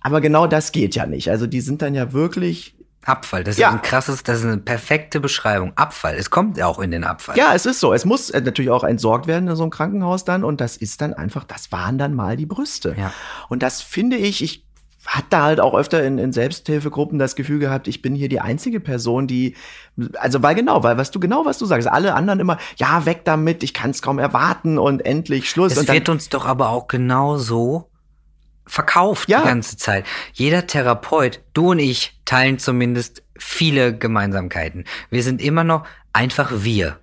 [0.00, 1.30] Aber genau das geht ja nicht.
[1.30, 3.68] Also die sind dann ja wirklich Abfall, das ja.
[3.68, 5.72] ist ein krasses, das ist eine perfekte Beschreibung.
[5.74, 7.36] Abfall, es kommt ja auch in den Abfall.
[7.36, 7.92] Ja, es ist so.
[7.92, 11.00] Es muss äh, natürlich auch entsorgt werden in so einem Krankenhaus dann und das ist
[11.00, 12.94] dann einfach, das waren dann mal die Brüste.
[12.96, 13.12] Ja.
[13.48, 14.64] Und das finde ich, ich
[15.04, 18.40] hat da halt auch öfter in, in Selbsthilfegruppen das Gefühl gehabt, ich bin hier die
[18.40, 19.56] einzige Person, die,
[20.14, 23.22] also weil genau, weil was du genau was du sagst, alle anderen immer, ja weg
[23.24, 25.76] damit, ich kann es kaum erwarten und endlich Schluss.
[25.76, 27.90] Es wird uns doch aber auch genauso
[28.66, 29.40] verkauft ja.
[29.40, 30.04] die ganze Zeit.
[30.32, 34.84] Jeder Therapeut, du und ich, teilen zumindest viele Gemeinsamkeiten.
[35.10, 36.98] Wir sind immer noch einfach wir.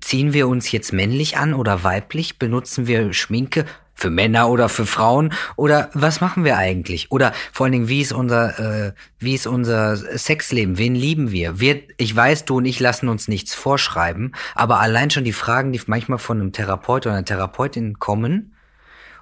[0.00, 2.38] Ziehen wir uns jetzt männlich an oder weiblich?
[2.38, 3.66] Benutzen wir Schminke?
[4.00, 8.00] für Männer oder für Frauen oder was machen wir eigentlich oder vor allen Dingen wie
[8.00, 12.64] ist unser äh, wie ist unser Sexleben wen lieben wir wir ich weiß du und
[12.64, 17.06] ich lassen uns nichts vorschreiben aber allein schon die Fragen die manchmal von einem Therapeut
[17.06, 18.54] oder einer Therapeutin kommen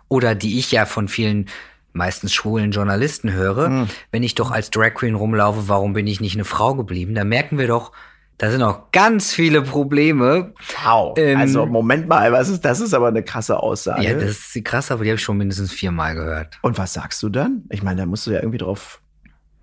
[0.09, 1.47] oder die ich ja von vielen
[1.93, 3.89] meistens schwulen Journalisten höre mhm.
[4.11, 7.25] wenn ich doch als Drag Queen rumlaufe warum bin ich nicht eine Frau geblieben da
[7.25, 7.93] merken wir doch
[8.39, 10.55] da sind auch ganz viele Probleme.
[10.85, 11.19] Wow.
[11.19, 12.79] Ähm, also Moment mal, was ist das?
[12.79, 14.05] Ist aber eine krasse Aussage.
[14.05, 16.57] Ja, das ist die krasse, aber die habe ich schon mindestens viermal gehört.
[16.63, 17.65] Und was sagst du dann?
[17.69, 19.01] Ich meine, da musst du ja irgendwie drauf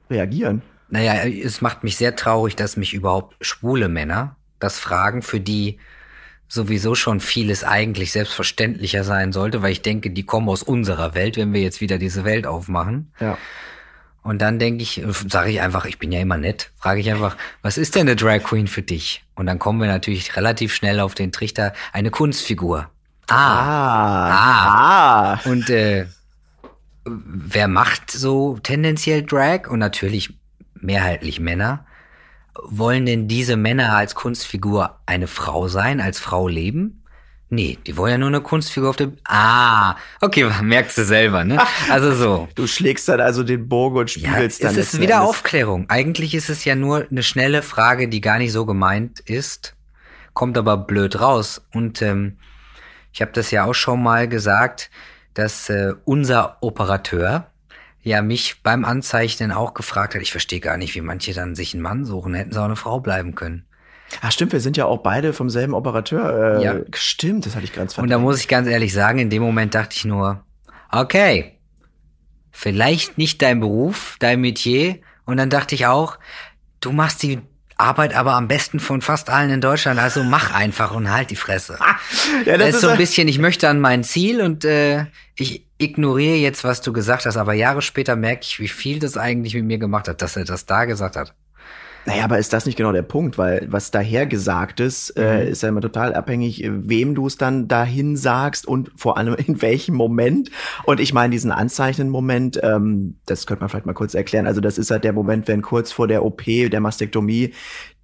[0.10, 0.62] reagieren.
[0.90, 5.80] Naja, es macht mich sehr traurig, dass mich überhaupt schwule Männer das fragen, für die
[6.48, 11.38] sowieso schon vieles eigentlich selbstverständlicher sein sollte, weil ich denke, die kommen aus unserer Welt,
[11.38, 13.12] wenn wir jetzt wieder diese Welt aufmachen.
[13.20, 13.38] Ja.
[14.22, 17.38] Und dann denke ich, sage ich einfach, ich bin ja immer nett, frage ich einfach,
[17.62, 19.24] was ist denn eine Drag Queen für dich?
[19.36, 22.90] Und dann kommen wir natürlich relativ schnell auf den Trichter, eine Kunstfigur.
[23.28, 25.34] Ah, ah, ah.
[25.34, 25.50] ah.
[25.50, 26.08] Und äh,
[27.06, 29.68] wer macht so tendenziell Drag?
[29.70, 30.34] Und natürlich
[30.74, 31.86] mehrheitlich Männer.
[32.64, 37.04] Wollen denn diese Männer als Kunstfigur eine Frau sein, als Frau leben?
[37.50, 39.18] Nee, die wollen ja nur eine Kunstfigur auf dem.
[39.24, 41.62] Ah, okay, merkst du selber, ne?
[41.90, 42.48] Also so.
[42.56, 44.78] Du schlägst dann also den Bogen und spiegelst ja, dann.
[44.78, 45.30] Es ist wieder Endes.
[45.30, 45.86] Aufklärung.
[45.90, 49.76] Eigentlich ist es ja nur eine schnelle Frage, die gar nicht so gemeint ist,
[50.34, 51.62] kommt aber blöd raus.
[51.74, 52.38] Und ähm,
[53.14, 54.90] ich habe das ja auch schon mal gesagt,
[55.36, 57.52] dass äh, unser Operateur
[58.06, 60.22] ja mich beim Anzeichnen auch gefragt hat.
[60.22, 62.76] Ich verstehe gar nicht, wie manche dann sich einen Mann suchen, hätten sie auch eine
[62.76, 63.66] Frau bleiben können.
[64.22, 66.60] Ach stimmt, wir sind ja auch beide vom selben Operateur.
[66.60, 66.76] Äh, ja.
[66.94, 68.04] Stimmt, das hatte ich ganz vergessen.
[68.04, 70.44] Und da muss ich ganz ehrlich sagen, in dem Moment dachte ich nur,
[70.92, 71.58] okay,
[72.52, 75.00] vielleicht nicht dein Beruf, dein Metier.
[75.26, 76.20] Und dann dachte ich auch,
[76.82, 77.40] du machst die
[77.76, 81.36] Arbeit aber am besten von fast allen in Deutschland, also mach einfach und halt die
[81.36, 81.80] Fresse.
[82.46, 85.65] ja, das, das ist so ein bisschen, ich möchte an mein Ziel und äh, ich
[85.78, 89.56] ignoriere jetzt, was du gesagt hast, aber Jahre später merke ich, wie viel das eigentlich
[89.56, 91.34] mit mir gemacht hat, dass er das da gesagt hat.
[92.08, 93.40] Naja, aber ist das nicht genau der Punkt?
[93.40, 95.28] Weil was daher gesagt ist, äh, mhm.
[95.28, 99.34] äh, ist ja immer total abhängig, wem du es dann dahin sagst und vor allem
[99.34, 100.52] in welchem Moment.
[100.84, 104.46] Und ich meine, diesen Anzeichnen-Moment, ähm, das könnte man vielleicht mal kurz erklären.
[104.46, 107.54] Also das ist halt der Moment, wenn kurz vor der OP, der Mastektomie,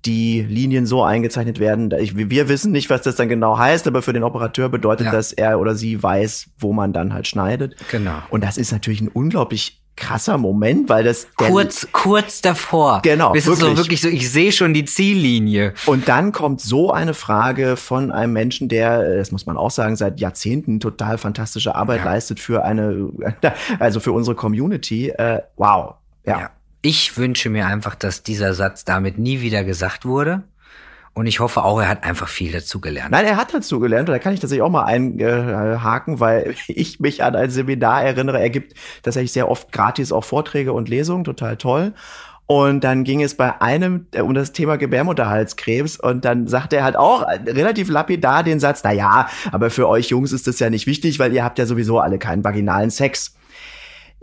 [0.06, 1.92] die Linien so eingezeichnet werden.
[2.00, 5.12] Ich, wir wissen nicht, was das dann genau heißt, aber für den Operateur bedeutet ja.
[5.12, 7.76] das, er oder sie weiß, wo man dann halt schneidet.
[7.92, 8.18] Genau.
[8.30, 13.02] Und das ist natürlich ein unglaublich krasser Moment, weil das kurz kurz davor.
[13.04, 13.60] Genau, wirklich.
[13.60, 14.08] so wirklich so.
[14.08, 15.74] Ich sehe schon die Ziellinie.
[15.86, 19.70] Und dann kommt so eine Frage von einem Menschen, der, äh, das muss man auch
[19.70, 22.06] sagen, seit Jahrzehnten total fantastische Arbeit ja.
[22.06, 23.10] leistet für eine,
[23.80, 25.10] also für unsere Community.
[25.10, 26.40] Äh, wow, ja.
[26.40, 26.50] ja.
[26.82, 30.44] Ich wünsche mir einfach, dass dieser Satz damit nie wieder gesagt wurde.
[31.14, 33.12] Und ich hoffe auch, er hat einfach viel dazu gelernt.
[33.12, 34.08] Nein, er hat dazu gelernt.
[34.08, 38.40] Und da kann ich tatsächlich auch mal einhaken, weil ich mich an ein Seminar erinnere.
[38.40, 41.26] Er gibt tatsächlich sehr oft gratis auch Vorträge und Lesungen.
[41.26, 41.94] Total toll.
[42.48, 46.84] Und dann ging es bei einem äh, um das Thema Gebärmutterhalskrebs und dann sagte er
[46.84, 50.70] halt auch relativ lapidar den Satz, na ja, aber für euch Jungs ist das ja
[50.70, 53.36] nicht wichtig, weil ihr habt ja sowieso alle keinen vaginalen Sex.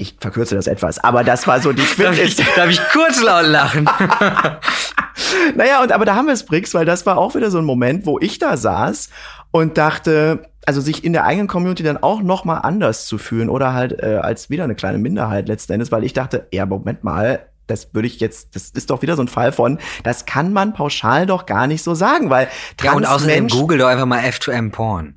[0.00, 2.36] Ich verkürze das etwas, aber das war so die Quintessenz.
[2.36, 3.84] darf, ich, darf ich kurz laut lachen?
[5.56, 7.64] naja, und aber da haben wir es, Brix, weil das war auch wieder so ein
[7.64, 9.10] Moment, wo ich da saß
[9.50, 13.48] und dachte, also sich in der eigenen Community dann auch noch mal anders zu fühlen
[13.48, 17.02] oder halt äh, als wieder eine kleine Minderheit letzten Endes, weil ich dachte, ja, Moment
[17.02, 20.52] mal, das würde ich jetzt, das ist doch wieder so ein Fall von, das kann
[20.52, 24.06] man pauschal doch gar nicht so sagen, weil Trans Ja, und außerdem Google doch einfach
[24.06, 25.16] mal F2M Porn.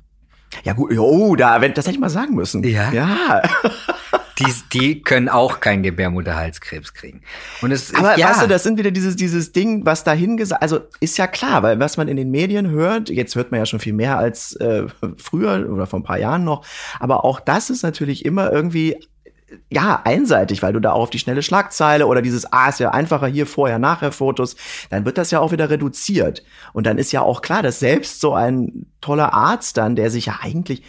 [0.64, 2.62] Ja gut, oh, da, das hätte ich mal sagen müssen.
[2.64, 2.92] Ja.
[2.92, 3.42] Ja.
[4.38, 7.22] die, die können auch keinen Gebärmutterhalskrebs kriegen.
[7.60, 8.30] Und es, Aber ja.
[8.30, 11.62] weißt du, das sind wieder dieses, dieses Ding, was dahin gesagt, also ist ja klar,
[11.62, 14.56] weil was man in den Medien hört, jetzt hört man ja schon viel mehr als
[14.56, 16.64] äh, früher oder vor ein paar Jahren noch,
[16.98, 18.96] aber auch das ist natürlich immer irgendwie
[19.70, 22.90] ja, einseitig, weil du da auch auf die schnelle Schlagzeile oder dieses, ah, ist ja
[22.90, 24.56] einfacher hier, vorher, nachher Fotos,
[24.90, 26.42] dann wird das ja auch wieder reduziert.
[26.72, 30.26] Und dann ist ja auch klar, dass selbst so ein toller Arzt dann, der sich
[30.26, 30.82] ja eigentlich,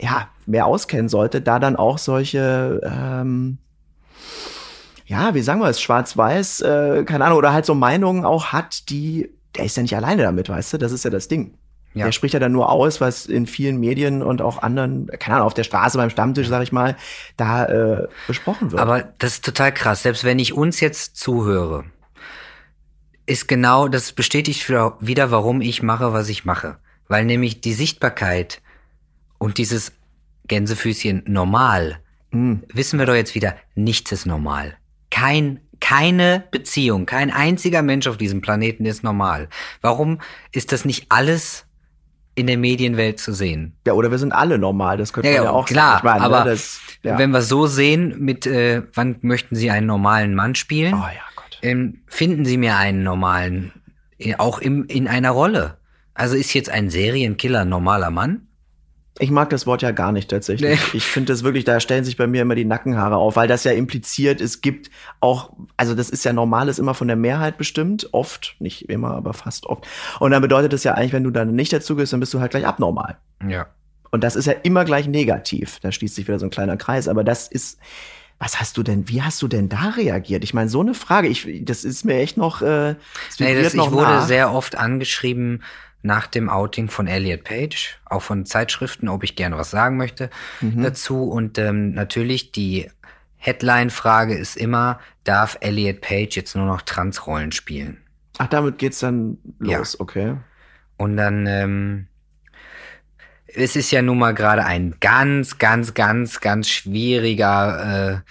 [0.00, 3.58] ja, mehr auskennen sollte, da dann auch solche, ähm,
[5.06, 8.88] ja, wie sagen wir es, schwarz-weiß, äh, keine Ahnung, oder halt so Meinungen auch hat,
[8.90, 11.54] die, der ist ja nicht alleine damit, weißt du, das ist ja das Ding.
[11.94, 12.04] Ja.
[12.04, 15.46] Der spricht ja dann nur aus, was in vielen Medien und auch anderen, keine Ahnung,
[15.46, 16.96] auf der Straße beim Stammtisch, sag ich mal,
[17.36, 18.80] da äh, besprochen wird.
[18.80, 20.04] Aber das ist total krass.
[20.04, 21.84] Selbst wenn ich uns jetzt zuhöre,
[23.26, 26.78] ist genau, das bestätigt wieder, warum ich mache, was ich mache.
[27.08, 28.62] Weil nämlich die Sichtbarkeit
[29.38, 29.92] und dieses
[30.50, 32.00] Gänsefüßchen normal,
[32.32, 32.64] mhm.
[32.74, 34.76] wissen wir doch jetzt wieder, nichts ist normal.
[35.10, 39.48] Kein, keine Beziehung, kein einziger Mensch auf diesem Planeten ist normal.
[39.80, 40.20] Warum
[40.52, 41.66] ist das nicht alles
[42.34, 43.76] in der Medienwelt zu sehen?
[43.86, 46.06] Ja, oder wir sind alle normal, das könnte ja, man ja auch klar, sagen.
[46.06, 47.16] Meine, aber ne, das, ja.
[47.16, 50.94] wenn wir so sehen, mit äh, wann möchten Sie einen normalen Mann spielen?
[50.94, 51.58] Oh ja, Gott.
[51.62, 53.72] Ähm, finden Sie mir einen normalen,
[54.18, 55.78] äh, auch im, in einer Rolle.
[56.14, 58.48] Also ist jetzt ein Serienkiller ein normaler Mann?
[59.20, 60.80] Ich mag das Wort ja gar nicht tatsächlich.
[60.80, 60.96] Nee.
[60.96, 63.64] Ich finde das wirklich, da stellen sich bei mir immer die Nackenhaare auf, weil das
[63.64, 67.58] ja impliziert, es gibt auch, also das ist ja normal, ist immer von der Mehrheit
[67.58, 69.86] bestimmt, oft, nicht immer, aber fast oft.
[70.18, 72.40] Und dann bedeutet das ja eigentlich, wenn du dann nicht dazu gehst, dann bist du
[72.40, 73.18] halt gleich abnormal.
[73.46, 73.66] Ja.
[74.10, 75.78] Und das ist ja immer gleich negativ.
[75.80, 77.06] Da schließt sich wieder so ein kleiner Kreis.
[77.06, 77.78] Aber das ist,
[78.38, 80.44] was hast du denn, wie hast du denn da reagiert?
[80.44, 82.94] Ich meine, so eine Frage, ich, das ist mir echt noch, äh,
[83.38, 84.26] nee, das, noch ich wurde nach.
[84.26, 85.62] sehr oft angeschrieben,
[86.02, 90.30] nach dem Outing von Elliot Page, auch von Zeitschriften, ob ich gerne was sagen möchte
[90.60, 90.82] mhm.
[90.82, 91.24] dazu.
[91.24, 92.90] Und ähm, natürlich die
[93.36, 97.98] Headline-Frage ist immer, darf Elliot Page jetzt nur noch Transrollen spielen?
[98.38, 100.00] Ach, damit geht's dann los, ja.
[100.00, 100.36] okay.
[100.96, 102.06] Und dann, ähm,
[103.46, 108.22] es ist ja nun mal gerade ein ganz, ganz, ganz, ganz schwieriger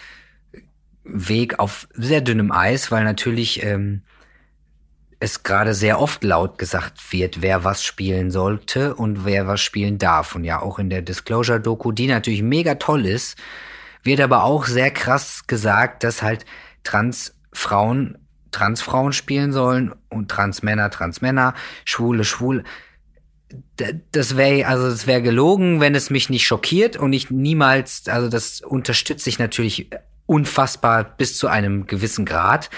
[0.54, 0.60] äh,
[1.04, 4.04] Weg auf sehr dünnem Eis, weil natürlich ähm,
[5.20, 9.98] es gerade sehr oft laut gesagt wird, wer was spielen sollte und wer was spielen
[9.98, 10.36] darf.
[10.36, 13.38] Und ja, auch in der Disclosure-Doku, die natürlich mega toll ist,
[14.04, 16.46] wird aber auch sehr krass gesagt, dass halt
[16.84, 18.18] Transfrauen
[18.52, 21.54] Transfrauen spielen sollen und Transmänner Transmänner,
[21.86, 22.64] Schwule Schwule.
[24.12, 28.30] Das wäre also das wäre gelogen, wenn es mich nicht schockiert und ich niemals, also
[28.30, 29.90] das unterstütze ich natürlich
[30.26, 32.70] unfassbar bis zu einem gewissen Grad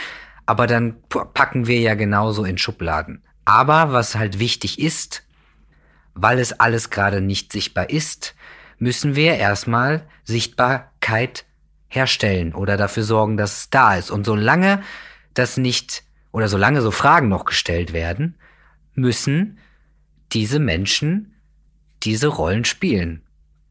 [0.52, 3.24] aber dann packen wir ja genauso in Schubladen.
[3.46, 5.24] Aber was halt wichtig ist,
[6.14, 8.36] weil es alles gerade nicht sichtbar ist,
[8.78, 11.46] müssen wir erstmal Sichtbarkeit
[11.88, 14.12] herstellen oder dafür sorgen, dass es da ist.
[14.12, 14.84] Und solange
[15.36, 18.36] das nicht oder solange so Fragen noch gestellt werden,
[18.94, 19.58] müssen
[20.34, 21.34] diese Menschen
[22.04, 23.24] diese Rollen spielen.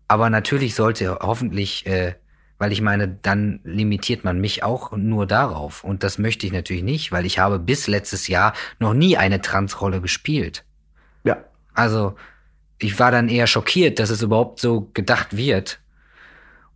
[0.08, 2.14] Aber natürlich sollte hoffentlich äh,
[2.60, 5.82] weil ich meine, dann limitiert man mich auch nur darauf.
[5.82, 9.40] Und das möchte ich natürlich nicht, weil ich habe bis letztes Jahr noch nie eine
[9.40, 10.62] Transrolle gespielt.
[11.24, 11.38] Ja.
[11.72, 12.16] Also,
[12.78, 15.80] ich war dann eher schockiert, dass es überhaupt so gedacht wird.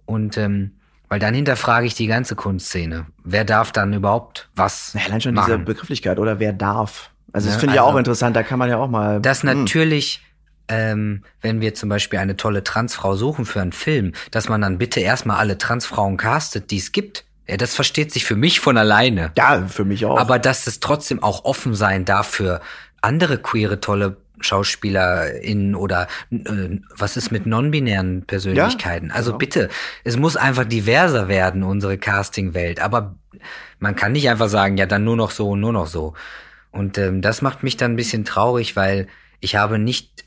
[0.06, 0.72] Und ähm,
[1.10, 3.04] weil dann hinterfrage ich die ganze Kunstszene.
[3.22, 4.94] Wer darf dann überhaupt was?
[4.94, 5.52] Ja, allein schon machen?
[5.52, 7.10] diese Begrifflichkeit oder wer darf.
[7.34, 9.20] Also das ja, finde ich also, auch interessant, da kann man ja auch mal.
[9.20, 9.64] Das hm.
[9.64, 10.22] natürlich
[10.68, 14.78] ähm, wenn wir zum Beispiel eine tolle Transfrau suchen für einen Film, dass man dann
[14.78, 17.24] bitte erstmal alle Transfrauen castet, die es gibt.
[17.46, 19.32] Ja, das versteht sich für mich von alleine.
[19.36, 20.18] Ja, für mich auch.
[20.18, 22.60] Aber dass es trotzdem auch offen sein darf für
[23.02, 29.08] andere queere tolle SchauspielerInnen oder äh, was ist mit non-binären Persönlichkeiten?
[29.08, 29.38] Ja, also genau.
[29.38, 29.68] bitte,
[30.04, 32.80] es muss einfach diverser werden, unsere Casting-Welt.
[32.80, 33.14] Aber
[33.78, 36.14] man kann nicht einfach sagen, ja, dann nur noch so und nur noch so.
[36.70, 39.06] Und ähm, das macht mich dann ein bisschen traurig, weil
[39.40, 40.23] ich habe nicht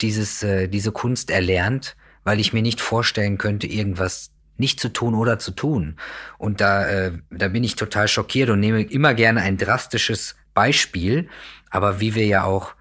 [0.00, 5.14] dieses, äh, diese Kunst erlernt, weil ich mir nicht vorstellen könnte, irgendwas nicht zu tun
[5.14, 5.96] oder zu tun.
[6.38, 11.28] Und da, äh, da bin ich total schockiert und nehme immer gerne ein drastisches Beispiel.
[11.70, 12.74] Aber wie wir ja auch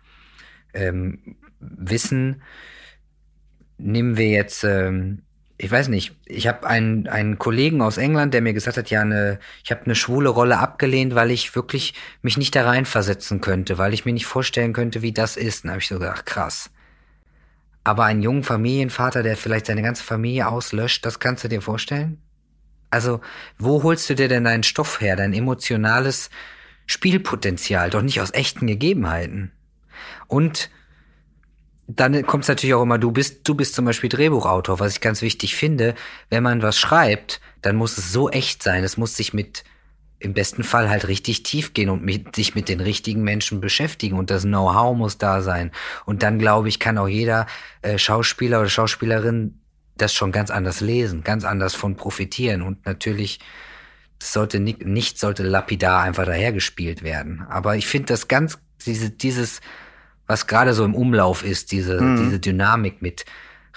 [0.74, 2.42] ähm, wissen,
[3.78, 5.22] nehmen wir jetzt, ähm,
[5.58, 9.02] ich weiß nicht, ich habe einen, einen Kollegen aus England, der mir gesagt hat, ja,
[9.02, 13.78] eine, ich habe eine schwule Rolle abgelehnt, weil ich wirklich mich nicht da reinversetzen könnte,
[13.78, 15.64] weil ich mir nicht vorstellen könnte, wie das ist.
[15.64, 16.72] Und habe ich so gedacht, krass.
[17.86, 22.20] Aber einen jungen Familienvater, der vielleicht seine ganze Familie auslöscht, das kannst du dir vorstellen?
[22.90, 23.22] Also,
[23.60, 26.32] wo holst du dir denn deinen Stoff her, dein emotionales
[26.88, 27.92] Spielpotenzial?
[27.92, 29.52] Doch nicht aus echten Gegebenheiten.
[30.28, 30.72] Und
[31.88, 35.02] dann kommt es natürlich auch immer, du bist, du bist zum Beispiel Drehbuchautor, was ich
[35.02, 35.94] ganz wichtig finde.
[36.30, 38.84] Wenn man was schreibt, dann muss es so echt sein.
[38.84, 39.64] Es muss sich mit,
[40.26, 44.18] im besten Fall halt richtig tief gehen und mit, sich mit den richtigen Menschen beschäftigen
[44.18, 45.72] und das Know-how muss da sein.
[46.06, 47.46] Und dann glaube ich, kann auch jeder
[47.82, 49.62] äh, Schauspieler oder Schauspielerin
[49.96, 53.40] das schon ganz anders lesen, ganz anders von profitieren und natürlich
[54.22, 57.46] sollte nicht, nicht sollte lapidar einfach dahergespielt werden.
[57.50, 59.62] Aber ich finde das ganz, diese, dieses,
[60.28, 62.18] was gerade so im Umlauf ist, diese, mhm.
[62.18, 63.26] diese Dynamik mit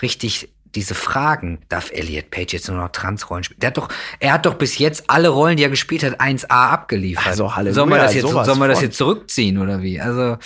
[0.00, 3.60] richtig diese Fragen, darf Elliot Page jetzt nur noch Transrollen spielen?
[3.60, 3.88] Der hat doch,
[4.20, 7.26] er hat doch bis jetzt alle Rollen, die er gespielt hat, 1A abgeliefert.
[7.26, 10.00] Also Halleluja, sollen wir das jetzt, sollen wir das jetzt zurückziehen oder wie?
[10.00, 10.36] Also,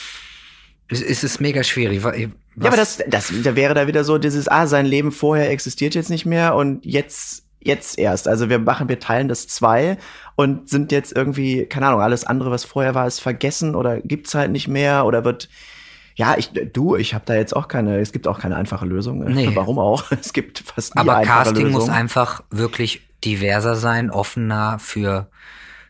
[0.89, 2.05] es ist mega schwierig.
[2.05, 2.17] Was?
[2.17, 2.29] Ja,
[2.69, 6.11] aber das, das, da wäre da wieder so dieses, ah, sein Leben vorher existiert jetzt
[6.11, 8.29] nicht mehr und jetzt, jetzt erst.
[8.29, 9.97] Also wir machen, wir teilen das zwei
[10.37, 14.35] und sind jetzt irgendwie, keine Ahnung, alles andere, was vorher war, ist vergessen oder gibt's
[14.35, 15.49] halt nicht mehr oder wird,
[16.15, 19.25] ja, ich, du, ich habe da jetzt auch keine, es gibt auch keine einfache Lösung.
[19.25, 19.51] Nee.
[19.55, 20.11] Warum auch?
[20.13, 21.81] Es gibt fast nie Aber einfache Casting Lösung.
[21.81, 25.29] muss einfach wirklich diverser sein, offener für,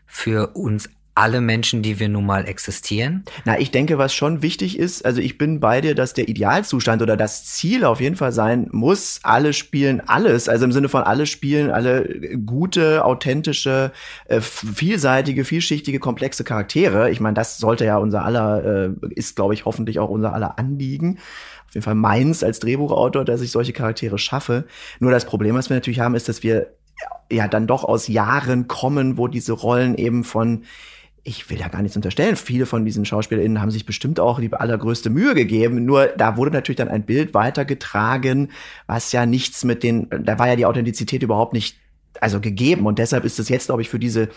[0.05, 3.23] für uns alle Menschen, die wir nun mal existieren?
[3.45, 7.01] Na, ich denke, was schon wichtig ist, also ich bin bei dir, dass der Idealzustand
[7.01, 11.03] oder das Ziel auf jeden Fall sein muss, alle spielen alles, also im Sinne von
[11.03, 13.91] alle spielen alle gute, authentische,
[14.25, 17.11] äh, vielseitige, vielschichtige, komplexe Charaktere.
[17.11, 20.57] Ich meine, das sollte ja unser aller, äh, ist, glaube ich, hoffentlich auch unser aller
[20.57, 21.19] Anliegen.
[21.67, 24.65] Auf jeden Fall meins als Drehbuchautor, dass ich solche Charaktere schaffe.
[24.99, 26.73] Nur das Problem, was wir natürlich haben, ist, dass wir
[27.31, 30.63] ja dann doch aus Jahren kommen, wo diese Rollen eben von
[31.25, 32.35] ich will ja gar nichts unterstellen.
[32.35, 35.85] Viele von diesen SchauspielerInnen haben sich bestimmt auch die allergrößte Mühe gegeben.
[35.85, 38.51] Nur da wurde natürlich dann ein Bild weitergetragen,
[38.87, 41.77] was ja nichts mit den, da war ja die Authentizität überhaupt nicht,
[42.19, 42.85] also gegeben.
[42.85, 44.29] Und deshalb ist es jetzt, glaube ich, für diese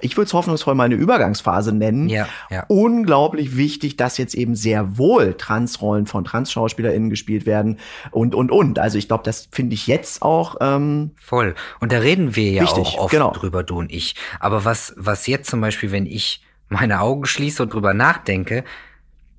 [0.00, 2.08] ich würde es hoffnungsvoll mal eine Übergangsphase nennen.
[2.08, 2.64] Ja, ja.
[2.68, 7.78] Unglaublich wichtig, dass jetzt eben sehr wohl Transrollen von Trans-SchauspielerInnen gespielt werden
[8.10, 8.78] und, und, und.
[8.78, 11.54] Also ich glaube, das finde ich jetzt auch ähm, Voll.
[11.80, 13.32] Und da reden wir ja wichtig, auch oft genau.
[13.32, 14.14] drüber, du und ich.
[14.40, 18.64] Aber was, was jetzt zum Beispiel, wenn ich meine Augen schließe und drüber nachdenke,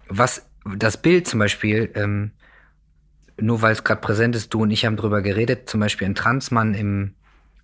[0.08, 0.46] was
[0.78, 2.32] das Bild zum Beispiel, ähm,
[3.40, 6.16] nur weil es gerade präsent ist, du und ich haben drüber geredet, zum Beispiel ein
[6.16, 7.14] Transmann im,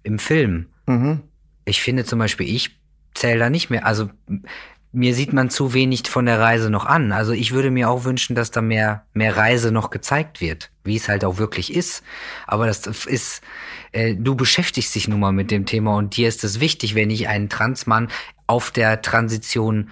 [0.03, 0.67] im Film.
[0.85, 1.23] mhm.
[1.65, 2.79] Ich finde zum Beispiel, ich
[3.13, 3.85] zähle da nicht mehr.
[3.85, 4.09] Also
[4.95, 7.11] mir sieht man zu wenig von der Reise noch an.
[7.11, 10.95] Also ich würde mir auch wünschen, dass da mehr, mehr Reise noch gezeigt wird, wie
[10.95, 12.01] es halt auch wirklich ist.
[12.47, 13.41] Aber das ist,
[13.91, 17.09] äh, du beschäftigst dich nun mal mit dem Thema und dir ist es wichtig, wenn
[17.09, 18.09] ich einen Transmann
[18.47, 19.89] auf der Transition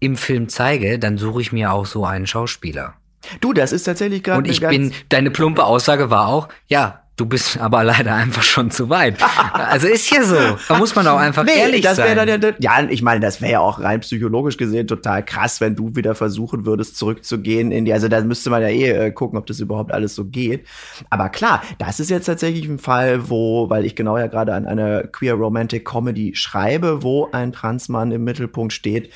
[0.00, 2.94] im Film zeige, dann suche ich mir auch so einen Schauspieler.
[3.40, 4.38] Du, das ist tatsächlich gerade.
[4.38, 8.72] Und ich bin, deine plumpe Aussage war auch, ja, Du bist aber leider einfach schon
[8.72, 9.16] zu weit.
[9.52, 10.36] Also ist ja so.
[10.68, 12.16] Da muss man auch einfach nee, ehrlich das sein.
[12.16, 15.76] Dann ja, ja, ich meine, das wäre ja auch rein psychologisch gesehen total krass, wenn
[15.76, 17.92] du wieder versuchen würdest, zurückzugehen in die.
[17.92, 20.66] Also da müsste man ja eh äh, gucken, ob das überhaupt alles so geht.
[21.08, 24.66] Aber klar, das ist jetzt tatsächlich ein Fall, wo, weil ich genau ja gerade an
[24.66, 29.10] einer Queer Romantic Comedy schreibe, wo ein Transmann im Mittelpunkt steht,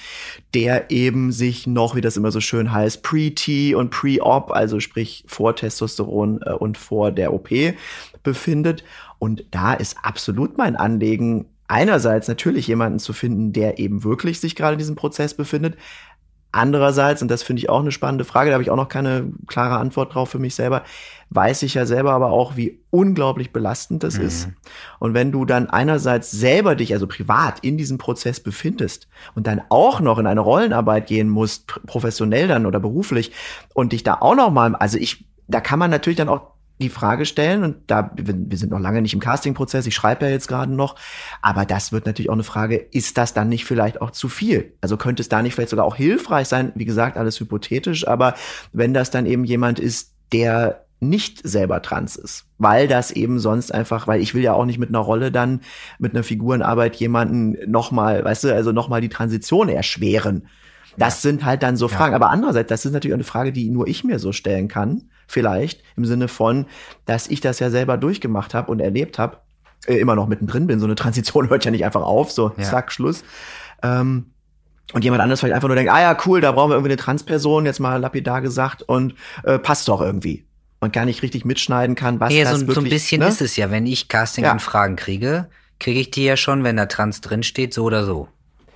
[0.55, 5.25] der eben sich noch, wie das immer so schön heißt, pre-T und pre-Op, also sprich
[5.27, 7.51] vor Testosteron äh, und vor der OP
[8.23, 8.85] befindet.
[9.19, 14.57] Und da ist absolut mein Anliegen, einerseits natürlich jemanden zu finden, der eben wirklich sich
[14.57, 15.77] gerade in diesem Prozess befindet.
[16.51, 19.31] Andererseits, und das finde ich auch eine spannende Frage, da habe ich auch noch keine
[19.47, 20.83] klare Antwort drauf für mich selber,
[21.31, 24.25] weiß ich ja selber aber auch, wie unglaublich belastend das mhm.
[24.25, 24.49] ist.
[24.99, 29.61] Und wenn du dann einerseits selber dich, also privat, in diesem Prozess befindest und dann
[29.69, 33.33] auch noch in eine Rollenarbeit gehen musst, professionell dann oder beruflich,
[33.75, 36.89] und dich da auch noch mal, also ich, da kann man natürlich dann auch die
[36.89, 40.49] Frage stellen und da wir sind noch lange nicht im Castingprozess, ich schreibe ja jetzt
[40.49, 40.97] gerade noch,
[41.43, 44.73] aber das wird natürlich auch eine Frage, ist das dann nicht vielleicht auch zu viel?
[44.81, 48.35] Also könnte es da nicht vielleicht sogar auch hilfreich sein, wie gesagt, alles hypothetisch, aber
[48.73, 53.73] wenn das dann eben jemand ist, der nicht selber trans ist, weil das eben sonst
[53.73, 55.61] einfach, weil ich will ja auch nicht mit einer Rolle dann
[55.99, 60.49] mit einer Figurenarbeit jemanden nochmal, weißt du, also nochmal die Transition erschweren.
[60.97, 61.31] Das ja.
[61.31, 62.13] sind halt dann so Fragen.
[62.13, 62.17] Ja.
[62.17, 65.83] Aber andererseits, das ist natürlich eine Frage, die nur ich mir so stellen kann vielleicht,
[65.97, 66.67] im Sinne von,
[67.05, 69.39] dass ich das ja selber durchgemacht habe und erlebt habe,
[69.87, 70.81] äh, immer noch mittendrin bin.
[70.81, 72.65] So eine Transition hört ja nicht einfach auf, so ja.
[72.65, 73.23] zack, Schluss.
[73.83, 74.27] Ähm,
[74.95, 77.01] und jemand anderes vielleicht einfach nur denkt, ah ja, cool, da brauchen wir irgendwie eine
[77.01, 79.15] Transperson, jetzt mal lapidar gesagt, und
[79.45, 80.47] äh, passt doch irgendwie.
[80.81, 83.29] Und gar nicht richtig mitschneiden kann, was ja, das so, wirklich, so ein bisschen ne?
[83.29, 85.03] ist es ja, wenn ich Casting-Anfragen ja.
[85.03, 85.49] kriege,
[85.79, 88.29] kriege ich die ja schon, wenn da Trans drin steht, so oder so.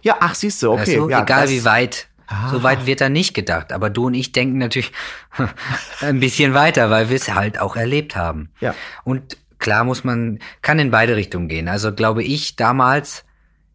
[0.03, 0.81] Ja, ach, siehst du, okay.
[0.81, 1.09] Weißt du?
[1.09, 2.09] ja, Egal wie weit.
[2.33, 2.49] Ah.
[2.49, 3.73] So weit wird da nicht gedacht.
[3.73, 4.93] Aber du und ich denken natürlich
[6.01, 8.51] ein bisschen weiter, weil wir es halt auch erlebt haben.
[8.61, 8.75] Ja.
[9.05, 11.69] Und klar muss man, kann in beide Richtungen gehen.
[11.69, 13.25] Also glaube ich, damals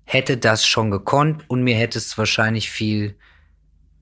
[0.05, 3.15] hätte das schon gekonnt und mir hätte es wahrscheinlich viel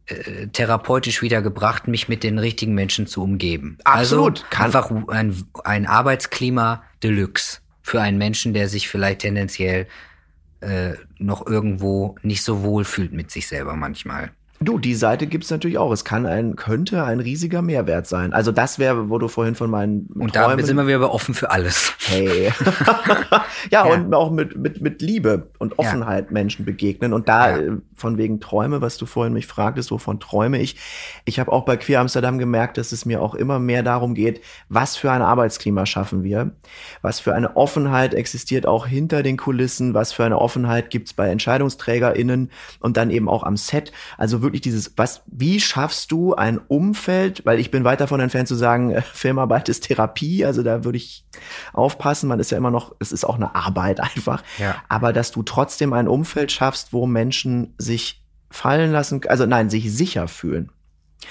[0.05, 3.77] äh, therapeutisch wieder gebracht, mich mit den richtigen Menschen zu umgeben.
[3.83, 4.45] Absolut.
[4.51, 9.87] Also einfach ein, ein Arbeitsklima Deluxe für einen Menschen, der sich vielleicht tendenziell
[10.61, 14.31] äh, noch irgendwo nicht so wohl fühlt mit sich selber manchmal.
[14.61, 15.91] Du, die Seite gibt's natürlich auch.
[15.91, 18.31] Es kann ein, könnte ein riesiger Mehrwert sein.
[18.31, 21.33] Also das wäre, wo du vorhin von meinen Und Träumen da sind wir wieder offen
[21.33, 21.93] für alles.
[21.99, 22.53] Hey.
[23.29, 26.31] ja, ja, und auch mit, mit, mit Liebe und Offenheit ja.
[26.31, 27.11] Menschen begegnen.
[27.11, 27.57] Und da ja.
[27.57, 30.77] Äh, von wegen Träume, was du vorhin mich fragtest, wovon träume ich?
[31.25, 34.41] Ich habe auch bei Queer Amsterdam gemerkt, dass es mir auch immer mehr darum geht,
[34.69, 36.51] was für ein Arbeitsklima schaffen wir?
[37.01, 39.93] Was für eine Offenheit existiert auch hinter den Kulissen?
[39.93, 43.91] Was für eine Offenheit gibt's bei EntscheidungsträgerInnen und dann eben auch am Set?
[44.17, 48.47] Also wirklich dieses, was, wie schaffst du ein Umfeld, weil ich bin weit davon entfernt
[48.47, 51.25] zu sagen, äh, Filmarbeit ist Therapie, also da würde ich
[51.73, 54.75] aufpassen, man ist ja immer noch, es ist auch eine Arbeit einfach, ja.
[54.87, 59.91] aber dass du trotzdem ein Umfeld schaffst, wo Menschen sich fallen lassen, also nein, sich
[59.93, 60.71] sicher fühlen.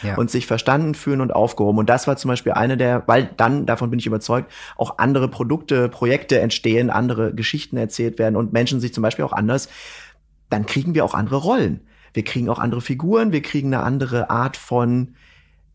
[0.03, 0.17] Ja.
[0.17, 1.79] und sich verstanden fühlen und aufgehoben.
[1.79, 5.29] Und das war zum Beispiel eine der, weil dann, davon bin ich überzeugt, auch andere
[5.29, 9.69] Produkte, Projekte entstehen, andere Geschichten erzählt werden und Menschen sich zum Beispiel auch anders,
[10.51, 11.81] dann kriegen wir auch andere Rollen
[12.15, 15.15] wir kriegen auch andere Figuren, wir kriegen eine andere Art von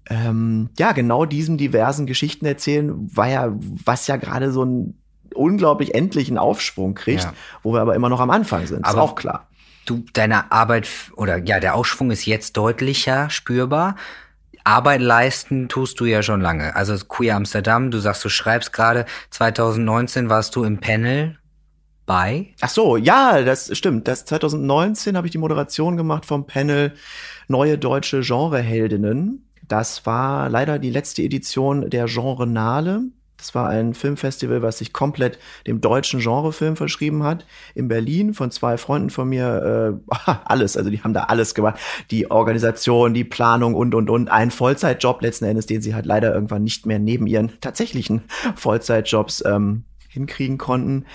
[0.10, 3.54] ähm, ja, genau diesem diversen Geschichten erzählen, war ja,
[3.86, 5.00] was ja gerade so einen
[5.36, 7.34] unglaublich endlichen Aufschwung kriegt, ja.
[7.62, 8.86] wo wir aber immer noch am Anfang sind.
[8.86, 9.48] Aber ist auch klar.
[9.86, 13.96] Du, deine Arbeit oder ja, der Aufschwung ist jetzt deutlicher spürbar.
[14.64, 16.76] Arbeit leisten tust du ja schon lange.
[16.76, 21.39] Also Queer Amsterdam, du sagst, du schreibst gerade, 2019 warst du im Panel
[22.10, 22.48] bei?
[22.60, 24.08] Ach so, ja, das stimmt.
[24.08, 26.94] Das 2019 habe ich die Moderation gemacht vom Panel
[27.48, 29.48] Neue deutsche Genreheldinnen.
[29.68, 33.04] Das war leider die letzte Edition der Genrenale.
[33.38, 35.38] Das war ein Filmfestival, was sich komplett
[35.68, 37.46] dem deutschen Genrefilm verschrieben hat.
[37.76, 41.80] In Berlin von zwei Freunden von mir, äh, alles, also die haben da alles gemacht.
[42.10, 44.30] Die Organisation, die Planung und, und, und.
[44.30, 48.24] Ein Vollzeitjob letzten Endes, den sie halt leider irgendwann nicht mehr neben ihren tatsächlichen
[48.56, 51.06] Vollzeitjobs ähm, hinkriegen konnten.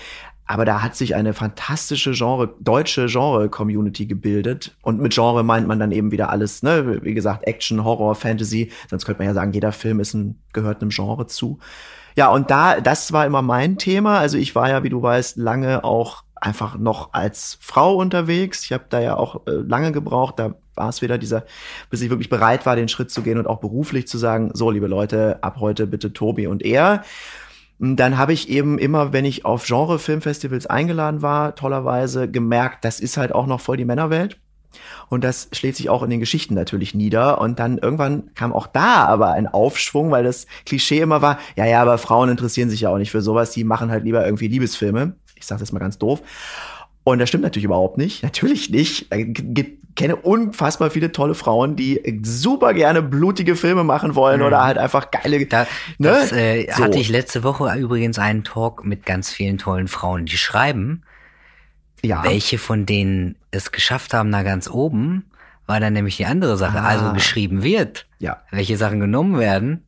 [0.47, 4.75] Aber da hat sich eine fantastische Genre, deutsche Genre-Community gebildet.
[4.83, 7.03] Und mit Genre meint man dann eben wieder alles, ne?
[7.03, 8.71] Wie gesagt, Action, Horror, Fantasy.
[8.89, 11.59] Sonst könnte man ja sagen, jeder Film ist ein, gehört einem Genre zu.
[12.15, 14.19] Ja, und da, das war immer mein Thema.
[14.19, 18.63] Also ich war ja, wie du weißt, lange auch einfach noch als Frau unterwegs.
[18.63, 20.37] Ich habe da ja auch äh, lange gebraucht.
[20.37, 21.43] Da war es wieder dieser,
[21.89, 24.69] bis ich wirklich bereit war, den Schritt zu gehen und auch beruflich zu sagen, so,
[24.69, 27.03] liebe Leute, ab heute bitte Tobi und er.
[27.79, 33.17] Dann habe ich eben immer, wenn ich auf Genre-Filmfestivals eingeladen war, tollerweise gemerkt, das ist
[33.17, 34.37] halt auch noch voll die Männerwelt.
[35.09, 37.39] Und das schlägt sich auch in den Geschichten natürlich nieder.
[37.39, 41.65] Und dann irgendwann kam auch da aber ein Aufschwung, weil das Klischee immer war, ja,
[41.65, 44.47] ja, aber Frauen interessieren sich ja auch nicht für sowas, die machen halt lieber irgendwie
[44.47, 45.15] Liebesfilme.
[45.35, 46.21] Ich sage das mal ganz doof.
[47.05, 48.23] Und das stimmt natürlich überhaupt nicht.
[48.23, 49.13] Natürlich nicht.
[49.13, 54.47] Ich kenne unfassbar viele tolle Frauen, die super gerne blutige Filme machen wollen mhm.
[54.47, 55.45] oder halt einfach geile.
[55.45, 55.61] Da,
[55.99, 56.09] ne?
[56.09, 56.83] Das äh, so.
[56.83, 61.03] hatte ich letzte Woche übrigens einen Talk mit ganz vielen tollen Frauen, die schreiben.
[62.03, 62.23] Ja.
[62.23, 65.25] Welche von denen es geschafft haben, da ganz oben,
[65.67, 66.81] war dann nämlich die andere Sache.
[66.81, 67.09] Also ah.
[67.09, 68.07] Also geschrieben wird.
[68.17, 68.41] Ja.
[68.49, 69.84] Welche Sachen genommen werden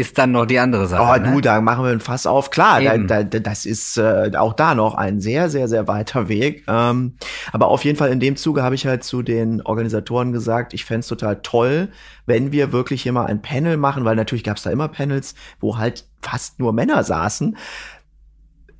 [0.00, 1.02] ist dann noch die andere Sache.
[1.02, 1.32] Oh, ne?
[1.32, 2.50] du, da machen wir ein Fass auf.
[2.50, 6.64] Klar, da, da, das ist äh, auch da noch ein sehr, sehr, sehr weiter Weg.
[6.66, 7.14] Ähm,
[7.52, 10.84] aber auf jeden Fall in dem Zuge habe ich halt zu den Organisatoren gesagt, ich
[10.84, 11.88] fände total toll,
[12.26, 15.34] wenn wir wirklich hier mal ein Panel machen, weil natürlich gab es da immer Panels,
[15.60, 17.56] wo halt fast nur Männer saßen.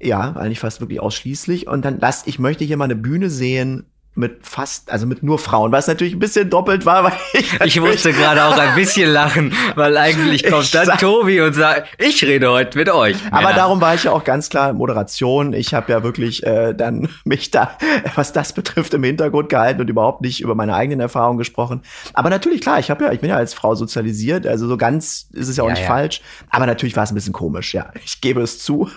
[0.03, 1.68] Ja, eigentlich fast wirklich ausschließlich.
[1.68, 5.39] Und dann lasst, ich möchte hier mal eine Bühne sehen, mit fast, also mit nur
[5.39, 9.11] Frauen, was natürlich ein bisschen doppelt war, weil ich, ich musste gerade auch ein bisschen
[9.11, 13.17] lachen, weil eigentlich kommt dann Tobi und sagt, ich rede heute mit euch.
[13.31, 15.53] Aber darum war ich ja auch ganz klar Moderation.
[15.53, 17.79] Ich habe ja wirklich äh, dann mich da,
[18.15, 21.83] was das betrifft, im Hintergrund gehalten und überhaupt nicht über meine eigenen Erfahrungen gesprochen.
[22.13, 25.29] Aber natürlich klar, ich habe ja, ich bin ja als Frau sozialisiert, also so ganz
[25.33, 25.89] ist es ja auch ja, nicht ja.
[25.89, 26.21] falsch.
[26.51, 27.91] Aber natürlich war es ein bisschen komisch, ja.
[28.05, 28.91] Ich gebe es zu.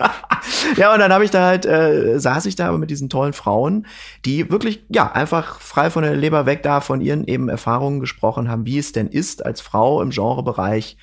[0.75, 3.33] ja, und dann habe ich da halt, äh, saß ich da aber mit diesen tollen
[3.33, 3.85] Frauen,
[4.25, 8.49] die wirklich, ja, einfach frei von der Leber weg da von ihren eben Erfahrungen gesprochen
[8.49, 10.97] haben, wie es denn ist, als Frau im Genrebereich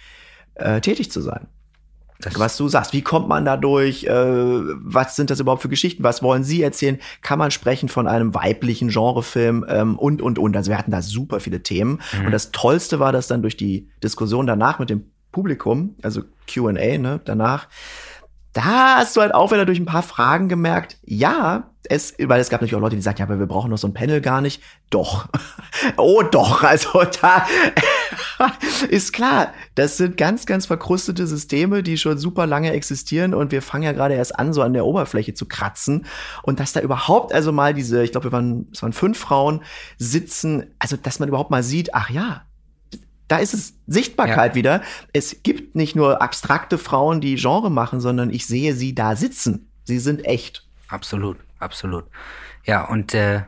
[0.55, 1.49] äh, tätig zu sein.
[2.21, 4.05] Das was du sagst, wie kommt man da durch?
[4.05, 6.03] Äh, was sind das überhaupt für Geschichten?
[6.03, 6.99] Was wollen Sie erzählen?
[7.23, 10.57] Kann man sprechen von einem weiblichen Genrefilm ähm, und und und?
[10.57, 12.27] Also wir hatten da super viele Themen mhm.
[12.27, 16.23] und das Tollste war, dass dann durch die Diskussion danach mit dem Publikum, also
[16.53, 17.69] Q&A, ne, danach,
[18.53, 22.51] da hast du halt auch wieder durch ein paar Fragen gemerkt, ja, es, weil es
[22.51, 24.41] gab natürlich auch Leute, die sagten, ja, aber wir brauchen noch so ein Panel gar
[24.41, 24.63] nicht.
[24.91, 25.29] Doch.
[25.97, 26.63] oh, doch.
[26.63, 27.47] Also da
[28.91, 33.63] ist klar, das sind ganz, ganz verkrustete Systeme, die schon super lange existieren und wir
[33.63, 36.07] fangen ja gerade erst an, so an der Oberfläche zu kratzen.
[36.43, 39.63] Und dass da überhaupt also mal diese, ich glaube, wir waren, es waren fünf Frauen
[39.99, 42.43] sitzen, also dass man überhaupt mal sieht, ach ja,
[43.31, 44.55] da ist es Sichtbarkeit ja.
[44.57, 44.83] wieder.
[45.13, 49.71] Es gibt nicht nur abstrakte Frauen, die Genre machen, sondern ich sehe sie da sitzen.
[49.85, 50.67] Sie sind echt.
[50.89, 52.07] Absolut, absolut.
[52.65, 53.43] Ja, und äh,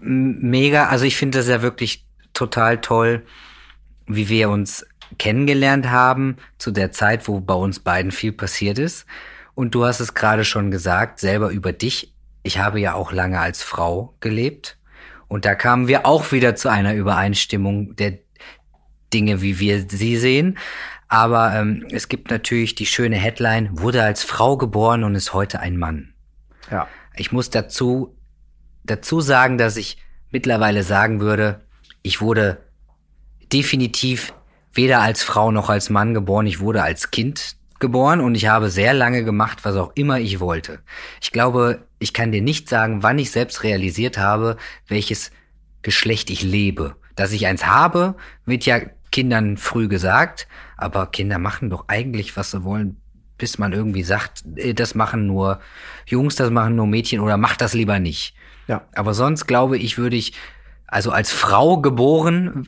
[0.00, 3.24] mega, also ich finde das ja wirklich total toll,
[4.06, 4.86] wie wir uns
[5.16, 9.06] kennengelernt haben zu der Zeit, wo bei uns beiden viel passiert ist.
[9.54, 12.12] Und du hast es gerade schon gesagt, selber über dich.
[12.42, 14.76] Ich habe ja auch lange als Frau gelebt.
[15.28, 18.23] Und da kamen wir auch wieder zu einer Übereinstimmung der
[19.14, 20.58] Dinge, wie wir sie sehen.
[21.08, 25.60] Aber ähm, es gibt natürlich die schöne Headline, wurde als Frau geboren und ist heute
[25.60, 26.12] ein Mann.
[26.70, 26.88] Ja.
[27.16, 28.16] Ich muss dazu,
[28.82, 29.98] dazu sagen, dass ich
[30.30, 31.60] mittlerweile sagen würde,
[32.02, 32.58] ich wurde
[33.52, 34.34] definitiv
[34.72, 36.46] weder als Frau noch als Mann geboren.
[36.46, 40.40] Ich wurde als Kind geboren und ich habe sehr lange gemacht, was auch immer ich
[40.40, 40.80] wollte.
[41.20, 44.56] Ich glaube, ich kann dir nicht sagen, wann ich selbst realisiert habe,
[44.88, 45.30] welches
[45.82, 46.96] Geschlecht ich lebe.
[47.14, 48.80] Dass ich eins habe, wird ja
[49.14, 52.96] Kindern früh gesagt, aber Kinder machen doch eigentlich, was sie wollen,
[53.38, 55.60] bis man irgendwie sagt, äh, das machen nur
[56.04, 58.34] Jungs, das machen nur Mädchen oder mach das lieber nicht.
[58.66, 58.88] Ja.
[58.92, 60.32] Aber sonst glaube ich, würde ich,
[60.88, 62.66] also als Frau geboren,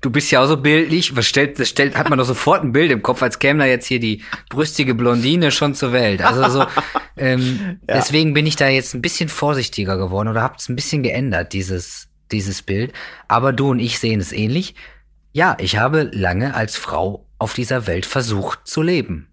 [0.00, 2.70] du bist ja auch so bildlich, was stellt, das stellt, hat man doch sofort ein
[2.70, 6.22] Bild im Kopf, als käme da jetzt hier die brüstige Blondine schon zur Welt.
[6.22, 6.66] Also so,
[7.16, 7.96] ähm, ja.
[7.96, 11.54] deswegen bin ich da jetzt ein bisschen vorsichtiger geworden oder habe es ein bisschen geändert,
[11.54, 12.92] dieses, dieses Bild.
[13.26, 14.76] Aber du und ich sehen es ähnlich.
[15.36, 19.28] Ja, ich habe lange als Frau auf dieser Welt versucht zu leben.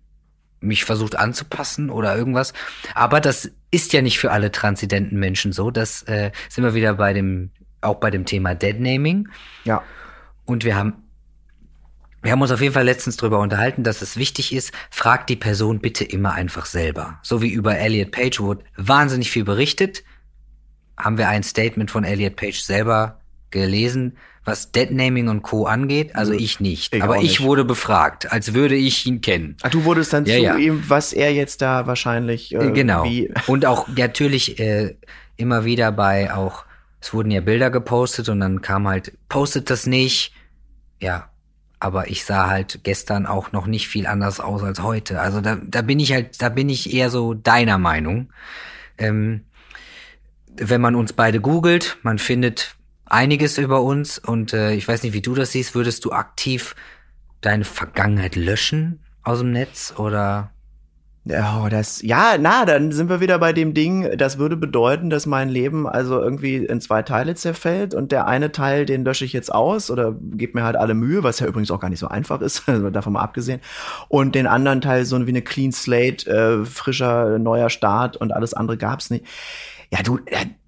[0.60, 2.52] Mich versucht anzupassen oder irgendwas.
[2.94, 5.72] Aber das ist ja nicht für alle transidenten Menschen so.
[5.72, 9.30] Das äh, sind wir wieder bei dem, auch bei dem Thema Deadnaming.
[9.64, 9.82] Ja.
[10.44, 11.04] Und wir haben
[12.22, 15.38] wir haben uns auf jeden Fall letztens darüber unterhalten, dass es wichtig ist, fragt die
[15.38, 17.18] Person bitte immer einfach selber.
[17.22, 20.04] So wie über Elliot Page wurde wahnsinnig viel berichtet,
[20.98, 25.66] haben wir ein Statement von Elliot Page selber gelesen, was Deadnaming und Co.
[25.66, 26.16] angeht.
[26.16, 26.94] Also ich nicht.
[26.94, 27.44] Ich Aber ich nicht.
[27.44, 29.56] wurde befragt, als würde ich ihn kennen.
[29.62, 30.58] Ach, du wurdest dann ja, zu ja.
[30.58, 32.54] ihm, was er jetzt da wahrscheinlich.
[32.54, 33.06] Äh, genau.
[33.06, 34.96] Wie und auch natürlich äh,
[35.38, 36.66] immer wieder bei auch,
[37.00, 40.34] es wurden ja Bilder gepostet und dann kam halt, postet das nicht.
[41.00, 41.30] Ja.
[41.80, 45.20] Aber ich sah halt gestern auch noch nicht viel anders aus als heute.
[45.20, 48.32] Also da, da bin ich halt, da bin ich eher so deiner Meinung.
[48.98, 49.42] Ähm,
[50.56, 52.76] wenn man uns beide googelt, man findet
[53.14, 55.76] einiges über uns und äh, ich weiß nicht, wie du das siehst.
[55.76, 56.76] Würdest du aktiv
[57.42, 60.50] deine Vergangenheit löschen aus dem Netz oder?
[61.26, 65.26] Ja, das, ja, na, dann sind wir wieder bei dem Ding, das würde bedeuten, dass
[65.26, 69.32] mein Leben also irgendwie in zwei Teile zerfällt und der eine Teil, den lösche ich
[69.32, 72.10] jetzt aus oder gebe mir halt alle Mühe, was ja übrigens auch gar nicht so
[72.10, 73.62] einfach ist, also davon mal abgesehen.
[74.10, 78.54] Und den anderen Teil so wie eine Clean Slate, äh, frischer, neuer Start und alles
[78.54, 79.26] andere gab's nicht.
[79.94, 80.20] Ja, du,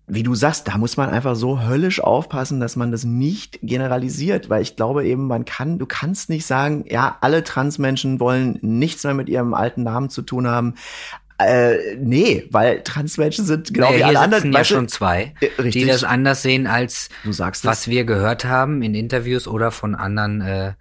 [0.07, 4.49] wie du sagst, da muss man einfach so höllisch aufpassen, dass man das nicht generalisiert,
[4.49, 9.03] weil ich glaube eben, man kann, du kannst nicht sagen, ja, alle Transmenschen wollen nichts
[9.03, 10.75] mehr mit ihrem alten Namen zu tun haben.
[11.37, 14.53] Äh, nee, weil Transmenschen sind genau naja, wie alle anderen.
[14.53, 19.47] ja schon zwei, äh, die das anders sehen als was wir gehört haben in Interviews
[19.47, 20.73] oder von anderen äh,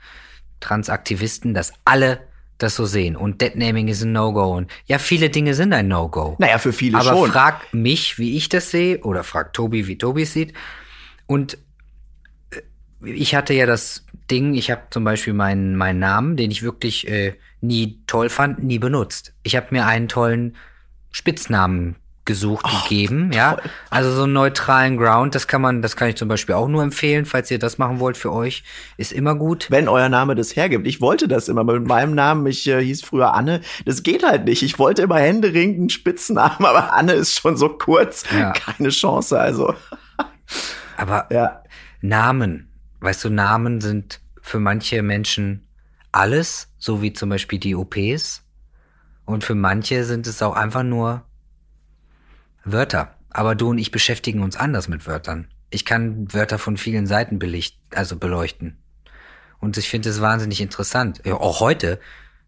[0.60, 2.20] Transaktivisten, dass alle
[2.58, 3.16] das so sehen.
[3.16, 4.56] Und Deadnaming ist ein No-Go.
[4.56, 6.36] Und ja, viele Dinge sind ein No-Go.
[6.38, 7.30] Naja, für viele Aber schon.
[7.30, 10.54] Aber frag mich, wie ich das sehe, oder frag Tobi, wie Tobi es sieht.
[11.26, 11.58] Und
[12.50, 12.60] äh,
[13.10, 17.08] ich hatte ja das Ding, ich habe zum Beispiel meinen, meinen Namen, den ich wirklich
[17.08, 19.34] äh, nie toll fand, nie benutzt.
[19.42, 20.56] Ich habe mir einen tollen
[21.10, 23.38] Spitznamen gesucht, oh, gegeben, toll.
[23.38, 23.56] ja.
[23.90, 26.82] Also so einen neutralen Ground, das kann man, das kann ich zum Beispiel auch nur
[26.82, 28.64] empfehlen, falls ihr das machen wollt für euch,
[28.96, 29.66] ist immer gut.
[29.70, 30.86] Wenn euer Name das hergibt.
[30.86, 34.44] Ich wollte das immer mit meinem Namen, ich äh, hieß früher Anne, das geht halt
[34.46, 34.62] nicht.
[34.62, 38.52] Ich wollte immer händeringend Spitznamen, aber Anne ist schon so kurz, ja.
[38.52, 39.74] keine Chance, also.
[40.96, 41.62] aber ja.
[42.00, 42.70] Namen,
[43.00, 45.66] weißt du, Namen sind für manche Menschen
[46.12, 48.42] alles, so wie zum Beispiel die OPs.
[49.24, 51.24] Und für manche sind es auch einfach nur
[52.64, 53.14] Wörter.
[53.30, 55.48] Aber du und ich beschäftigen uns anders mit Wörtern.
[55.70, 58.78] Ich kann Wörter von vielen Seiten belicht, also beleuchten.
[59.58, 61.20] Und ich finde es wahnsinnig interessant.
[61.24, 61.98] Ja, auch heute,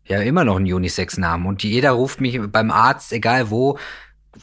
[0.05, 1.47] ja, immer noch ein Unisex-Namen.
[1.47, 3.79] Und jeder ruft mich beim Arzt, egal wo,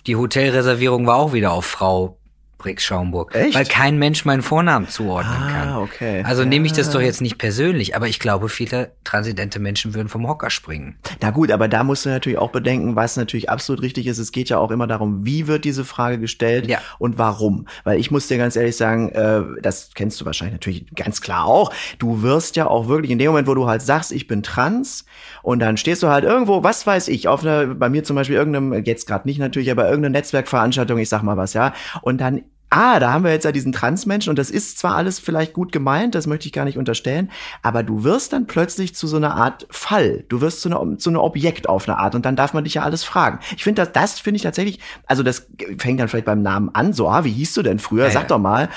[0.07, 2.19] die Hotelreservierung war auch wieder auf Frau
[2.63, 3.35] Brix Schaumburg.
[3.35, 3.55] Echt?
[3.55, 5.75] Weil kein Mensch meinen Vornamen zuordnen ah, kann.
[5.75, 6.23] Okay.
[6.25, 6.47] Also ja.
[6.47, 10.25] nehme ich das doch jetzt nicht persönlich, aber ich glaube, viele transidente Menschen würden vom
[10.29, 10.95] Hocker springen.
[11.21, 14.17] Na gut, aber da musst du natürlich auch bedenken, was natürlich absolut richtig ist.
[14.17, 16.79] Es geht ja auch immer darum, wie wird diese Frage gestellt ja.
[16.99, 17.67] und warum.
[17.83, 21.45] Weil ich muss dir ganz ehrlich sagen, äh, das kennst du wahrscheinlich natürlich ganz klar
[21.45, 21.73] auch.
[21.99, 25.03] Du wirst ja auch wirklich in dem Moment, wo du halt sagst, ich bin trans
[25.41, 28.37] und dann stehst du halt irgendwo, was weiß ich, auf einer, bei mir zum Beispiel
[28.37, 32.43] irgendeinem, jetzt gerade nicht natürlich, aber irgendeine Netzwerkveranstaltung, ich sag mal was, ja, und dann
[32.73, 35.71] ah, da haben wir jetzt ja diesen Transmenschen und das ist zwar alles vielleicht gut
[35.71, 37.29] gemeint, das möchte ich gar nicht unterstellen,
[37.61, 40.25] aber du wirst dann plötzlich zu so einer Art Fall.
[40.27, 42.73] Du wirst zu einer, zu einem Objekt auf eine Art und dann darf man dich
[42.75, 43.39] ja alles fragen.
[43.55, 45.47] Ich finde das, das finde ich tatsächlich, also das
[45.77, 48.05] fängt dann vielleicht beim Namen an, so, ah, wie hieß du denn früher?
[48.05, 48.27] Ja, Sag ja.
[48.29, 48.69] doch mal.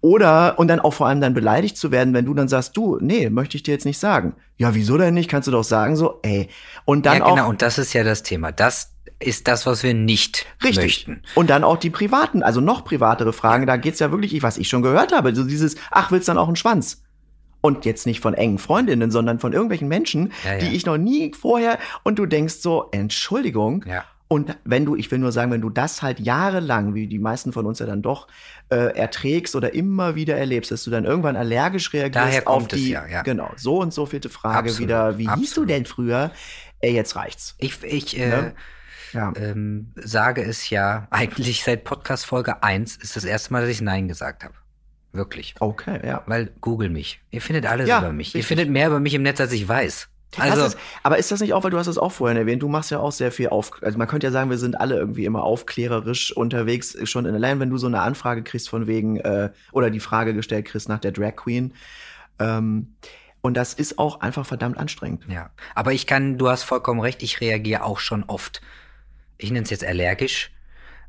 [0.00, 2.98] Oder, und dann auch vor allem dann beleidigt zu werden, wenn du dann sagst, du,
[3.00, 4.34] nee, möchte ich dir jetzt nicht sagen.
[4.56, 5.28] Ja, wieso denn nicht?
[5.28, 6.48] Kannst du doch sagen, so, ey.
[6.84, 8.52] Und dann ja, genau, auch, und das ist ja das Thema.
[8.52, 8.92] Das,
[9.22, 10.82] ist das, was wir nicht Richtig.
[10.82, 11.22] möchten.
[11.34, 14.68] Und dann auch die privaten, also noch privatere Fragen, da geht's ja wirklich, was ich
[14.68, 17.02] schon gehört habe, so dieses, ach, willst dann auch einen Schwanz?
[17.60, 20.58] Und jetzt nicht von engen Freundinnen, sondern von irgendwelchen Menschen, ja, ja.
[20.58, 23.84] die ich noch nie vorher, und du denkst so, Entschuldigung.
[23.86, 24.04] Ja.
[24.26, 27.52] Und wenn du, ich will nur sagen, wenn du das halt jahrelang, wie die meisten
[27.52, 28.28] von uns ja dann doch,
[28.70, 33.06] äh, erträgst oder immer wieder erlebst, dass du dann irgendwann allergisch reagierst auf die, ja,
[33.06, 33.22] ja.
[33.22, 34.80] genau, so und so vierte Frage Absolut.
[34.80, 35.38] wieder, wie Absolut.
[35.38, 36.30] hieß du denn früher?
[36.80, 37.54] Ey, jetzt reicht's.
[37.58, 38.54] Ich, ich, äh, ne?
[39.12, 39.32] Ja.
[39.36, 43.80] ähm, sage es ja eigentlich seit Podcast Folge 1 ist das erste Mal, dass ich
[43.80, 44.54] Nein gesagt habe.
[45.12, 45.54] Wirklich.
[45.60, 46.22] Okay, ja.
[46.26, 47.20] Weil Google mich.
[47.30, 48.28] Ihr findet alles ja, über mich.
[48.28, 48.40] Richtig.
[48.40, 50.08] Ihr findet mehr über mich im Netz, als ich weiß.
[50.38, 52.68] Also, ist, aber ist das nicht auch, weil du hast es auch vorhin erwähnt, du
[52.68, 55.26] machst ja auch sehr viel auf, also man könnte ja sagen, wir sind alle irgendwie
[55.26, 59.50] immer aufklärerisch unterwegs, schon in allein, wenn du so eine Anfrage kriegst von wegen, äh,
[59.72, 61.74] oder die Frage gestellt kriegst nach der Drag Queen,
[62.38, 62.94] ähm,
[63.42, 65.24] und das ist auch einfach verdammt anstrengend.
[65.28, 68.62] Ja, aber ich kann, du hast vollkommen recht, ich reagiere auch schon oft
[69.42, 70.50] ich nenne es jetzt allergisch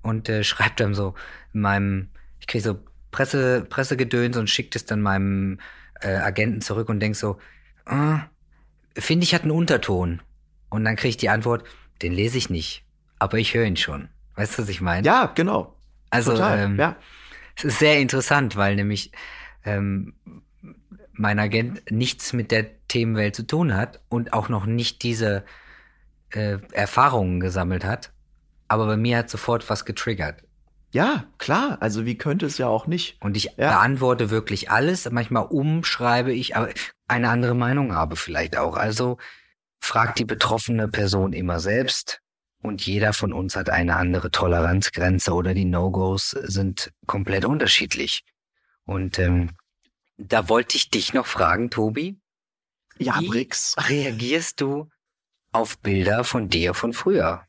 [0.02, 1.16] und äh, schreibt dann so
[1.52, 2.10] meinem,
[2.40, 2.80] ich kriege so
[3.12, 5.60] Presse, Pressegedöns und schickt es dann meinem
[6.02, 7.38] äh, Agenten zurück und denk so,
[7.86, 8.18] äh,
[9.00, 10.22] finde ich hat einen Unterton.
[10.70, 11.64] Und dann kriege ich die Antwort,
[12.02, 12.84] den lese ich nicht,
[13.20, 14.10] aber ich höre ihn schon.
[14.36, 15.06] Weißt du, was ich meine?
[15.06, 15.76] Ja, genau.
[16.10, 16.96] Also Total, ähm, ja.
[17.56, 19.12] es ist sehr interessant, weil nämlich
[19.64, 20.16] ähm,
[21.12, 25.46] mein Agent nichts mit der Themenwelt zu tun hat und auch noch nicht diese
[26.32, 28.12] äh, Erfahrungen gesammelt hat
[28.68, 30.43] aber bei mir hat sofort was getriggert.
[30.91, 31.78] Ja, klar.
[31.82, 33.18] Also wie könnte es ja auch nicht.
[33.20, 33.72] Und ich ja.
[33.72, 35.09] beantworte wirklich alles.
[35.09, 36.70] Manchmal umschreibe ich, aber
[37.07, 38.78] eine andere Meinung habe vielleicht auch.
[38.78, 39.18] Also
[39.80, 42.20] fragt die betroffene Person immer selbst.
[42.61, 48.24] Und jeder von uns hat eine andere Toleranzgrenze oder die No-Gos sind komplett unterschiedlich.
[48.86, 49.49] Und ähm,
[50.18, 52.20] da wollte ich dich noch fragen, Tobi.
[52.97, 53.76] Ja, Brix.
[53.89, 54.89] Reagierst du
[55.51, 57.45] auf Bilder von dir von früher?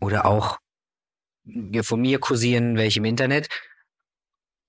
[0.00, 0.58] Oder auch
[1.82, 3.48] von mir kursieren welche im Internet.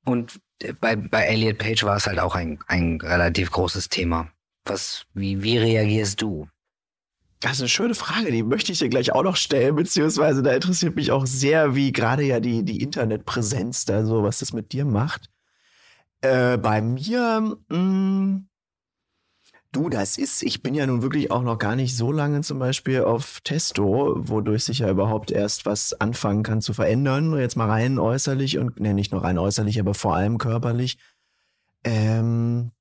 [0.06, 0.40] Und
[0.80, 4.30] bei, bei Elliot Page war es halt auch ein, ein relativ großes Thema.
[4.66, 6.48] Was, wie, wie reagierst du?
[7.40, 10.54] Das ist eine schöne Frage, die möchte ich dir gleich auch noch stellen, beziehungsweise da
[10.54, 14.72] interessiert mich auch sehr, wie gerade ja die, die Internetpräsenz da so, was das mit
[14.74, 15.30] dir macht.
[16.22, 18.48] Äh, bei mir, mh, mm,
[19.74, 22.60] Du, das ist, ich bin ja nun wirklich auch noch gar nicht so lange zum
[22.60, 27.38] Beispiel auf Testo, wodurch sich ja überhaupt erst was anfangen kann zu verändern.
[27.38, 30.98] Jetzt mal rein äußerlich und, ne, nicht nur rein äußerlich, aber vor allem körperlich.
[31.86, 32.72] Ähm,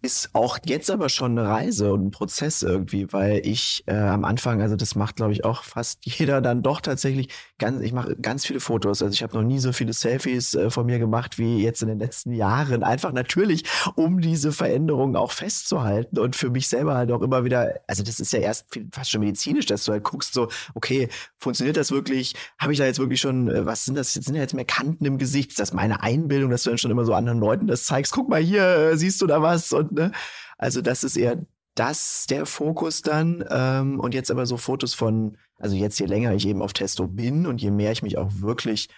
[0.00, 4.24] ist auch jetzt aber schon eine Reise und ein Prozess irgendwie, weil ich äh, am
[4.24, 7.28] Anfang, also das macht glaube ich auch fast jeder dann doch tatsächlich
[7.58, 9.02] ganz, ich mache ganz viele Fotos.
[9.02, 11.88] Also ich habe noch nie so viele Selfies äh, von mir gemacht wie jetzt in
[11.88, 12.82] den letzten Jahren.
[12.82, 13.64] Einfach natürlich,
[13.96, 18.20] um diese Veränderungen auch festzuhalten und für mich selber halt auch immer wieder, also das
[18.20, 22.34] ist ja erst fast schon medizinisch, dass du halt guckst so, okay, funktioniert das wirklich?
[22.58, 24.12] Habe ich da jetzt wirklich schon, äh, was sind das?
[24.12, 25.50] Sind da jetzt mehr Kanten im Gesicht?
[25.50, 28.12] Ist das meine Einbildung, dass du dann schon immer so anderen Leuten das zeigst?
[28.12, 29.72] Guck mal hier, äh, siehst du da was?
[29.72, 30.12] Und ne?
[30.56, 31.38] Also das ist eher
[31.74, 33.44] das der Fokus dann.
[33.50, 37.06] Ähm, und jetzt aber so Fotos von, also jetzt je länger ich eben auf Testo
[37.06, 38.88] bin und je mehr ich mich auch wirklich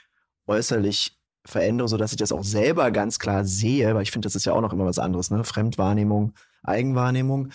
[0.47, 4.35] äußerlich verändere, so dass ich das auch selber ganz klar sehe, weil ich finde, das
[4.35, 5.45] ist ja auch noch immer was anderes, ne?
[5.45, 7.51] Fremdwahrnehmung, Eigenwahrnehmung.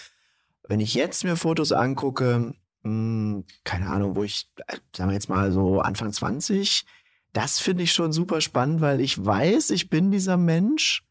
[0.68, 5.16] Wenn ich jetzt mir Fotos angucke, mh, hm, keine Ahnung, wo ich, äh, sagen wir
[5.16, 6.86] jetzt mal so Anfang 20,
[7.34, 11.05] das finde ich schon super spannend, weil ich weiß, ich bin dieser Mensch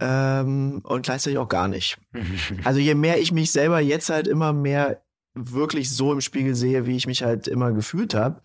[0.00, 1.98] ähm, und gleichzeitig auch gar nicht.
[2.64, 5.02] also je mehr ich mich selber jetzt halt immer mehr
[5.34, 8.40] wirklich so im Spiegel sehe, wie ich mich halt immer gefühlt habe,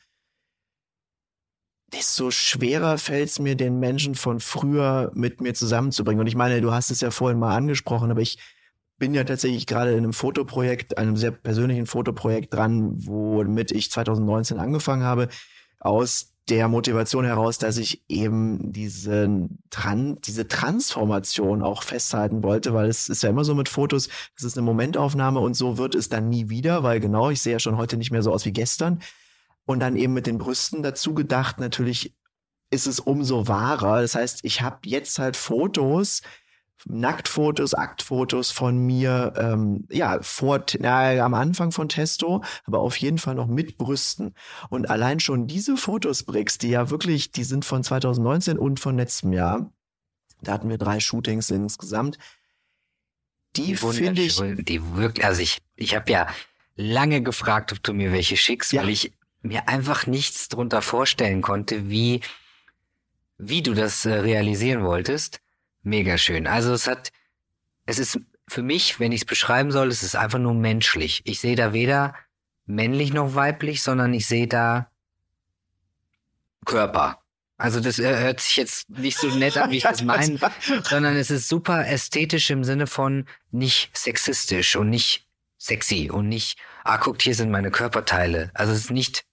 [1.94, 6.22] desto schwerer fällt es mir, den Menschen von früher mit mir zusammenzubringen.
[6.22, 8.38] Und ich meine, du hast es ja vorhin mal angesprochen, aber ich
[8.98, 14.60] bin ja tatsächlich gerade in einem Fotoprojekt, einem sehr persönlichen Fotoprojekt dran, womit ich 2019
[14.60, 15.30] angefangen habe,
[15.80, 22.90] aus der Motivation heraus, dass ich eben diese, Tran diese Transformation auch festhalten wollte, weil
[22.90, 26.10] es ist ja immer so mit Fotos, es ist eine Momentaufnahme und so wird es
[26.10, 28.54] dann nie wieder, weil genau, ich sehe ja schon heute nicht mehr so aus wie
[28.54, 29.02] gestern.
[29.66, 32.16] Und dann eben mit den Brüsten dazu gedacht, natürlich
[32.72, 34.02] ist es umso wahrer.
[34.02, 36.22] Das heißt, ich habe jetzt halt Fotos
[36.86, 43.18] Nacktfotos, Aktfotos von mir, ähm, ja, vor, na, am Anfang von Testo, aber auf jeden
[43.18, 44.34] Fall noch mit Brüsten.
[44.70, 48.98] Und allein schon diese Fotos, Bricks, die ja wirklich, die sind von 2019 und von
[48.98, 49.72] letztem Jahr.
[50.42, 52.18] Da hatten wir drei Shootings insgesamt.
[53.56, 54.38] Die, die finde ich.
[54.38, 56.28] Die wirklich, also ich, ich habe ja
[56.76, 58.82] lange gefragt, ob du mir welche schickst, ja.
[58.82, 59.12] weil ich
[59.42, 62.22] mir einfach nichts drunter vorstellen konnte, wie,
[63.38, 65.42] wie du das äh, realisieren wolltest.
[65.84, 66.48] Mega schön.
[66.48, 67.12] Also es hat,
[67.86, 71.22] es ist für mich, wenn ich es beschreiben soll, es ist einfach nur menschlich.
[71.26, 72.16] Ich sehe da weder
[72.66, 74.92] männlich noch weiblich, sondern ich sehe da
[76.66, 77.20] Körper.
[77.58, 80.40] Also das äh, hört sich jetzt nicht so nett an, wie ich das meine,
[80.84, 85.28] sondern es ist super ästhetisch im Sinne von nicht sexistisch und nicht
[85.58, 88.50] sexy und nicht, ah, guckt, hier sind meine Körperteile.
[88.54, 89.26] Also es ist nicht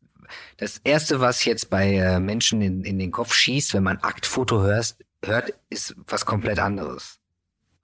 [0.57, 4.61] das erste, was jetzt bei äh, Menschen in, in den Kopf schießt, wenn man Aktfoto
[4.61, 7.21] hörst, hört, ist was komplett anderes.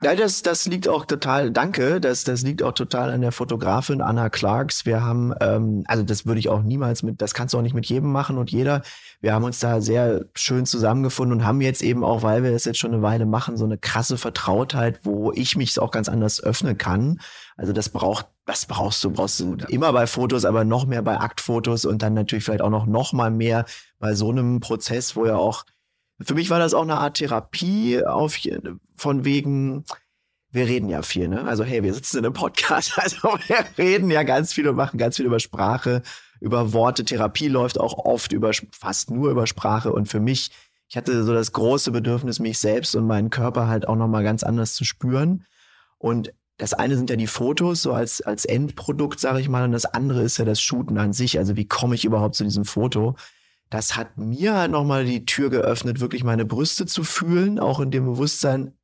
[0.04, 4.00] Ja, das, das liegt auch total, danke, das, das liegt auch total an der Fotografin
[4.00, 4.84] Anna Clarks.
[4.84, 7.74] Wir haben, ähm, also das würde ich auch niemals mit, das kannst du auch nicht
[7.74, 8.82] mit jedem machen und jeder.
[9.20, 12.64] Wir haben uns da sehr schön zusammengefunden und haben jetzt eben auch, weil wir das
[12.64, 16.42] jetzt schon eine Weile machen, so eine krasse Vertrautheit, wo ich mich auch ganz anders
[16.42, 17.20] öffnen kann.
[17.56, 21.20] Also das braucht, das brauchst du, brauchst du immer bei Fotos, aber noch mehr bei
[21.20, 23.66] Aktfotos und dann natürlich vielleicht auch noch, noch mal mehr
[24.00, 25.64] bei so einem Prozess, wo ja auch
[26.20, 28.38] für mich war das auch eine Art Therapie auf,
[28.96, 29.84] von wegen,
[30.50, 31.44] wir reden ja viel, ne?
[31.44, 34.98] Also hey, wir sitzen in einem Podcast, also wir reden ja ganz viel und machen
[34.98, 36.02] ganz viel über Sprache,
[36.40, 37.04] über Worte.
[37.04, 40.50] Therapie läuft auch oft über, fast nur über Sprache und für mich,
[40.88, 44.42] ich hatte so das große Bedürfnis, mich selbst und meinen Körper halt auch nochmal ganz
[44.42, 45.46] anders zu spüren.
[45.98, 49.72] Und das eine sind ja die Fotos, so als, als Endprodukt, sage ich mal, und
[49.72, 51.38] das andere ist ja das Shooten an sich.
[51.38, 53.16] Also wie komme ich überhaupt zu diesem Foto?
[53.72, 57.90] Das hat mir halt nochmal die Tür geöffnet, wirklich meine Brüste zu fühlen, auch in
[57.90, 58.74] dem Bewusstsein,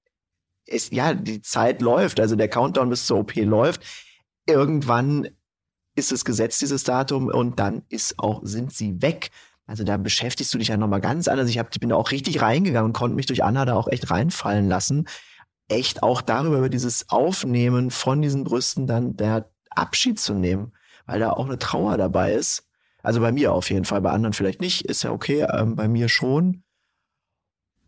[0.64, 3.82] ist, ja, die Zeit läuft, also der Countdown bis zur OP läuft.
[4.46, 5.28] Irgendwann
[5.94, 9.30] ist es gesetzt, dieses Datum, und dann ist auch, sind sie weg.
[9.66, 11.50] Also da beschäftigst du dich ja nochmal ganz anders.
[11.50, 13.88] Ich, hab, ich bin da auch richtig reingegangen und konnte mich durch Anna da auch
[13.88, 15.06] echt reinfallen lassen.
[15.68, 20.72] Echt auch darüber, über dieses Aufnehmen von diesen Brüsten dann der Abschied zu nehmen,
[21.04, 22.67] weil da auch eine Trauer dabei ist
[23.08, 25.88] also bei mir auf jeden Fall, bei anderen vielleicht nicht, ist ja okay, ähm, bei
[25.88, 26.62] mir schon.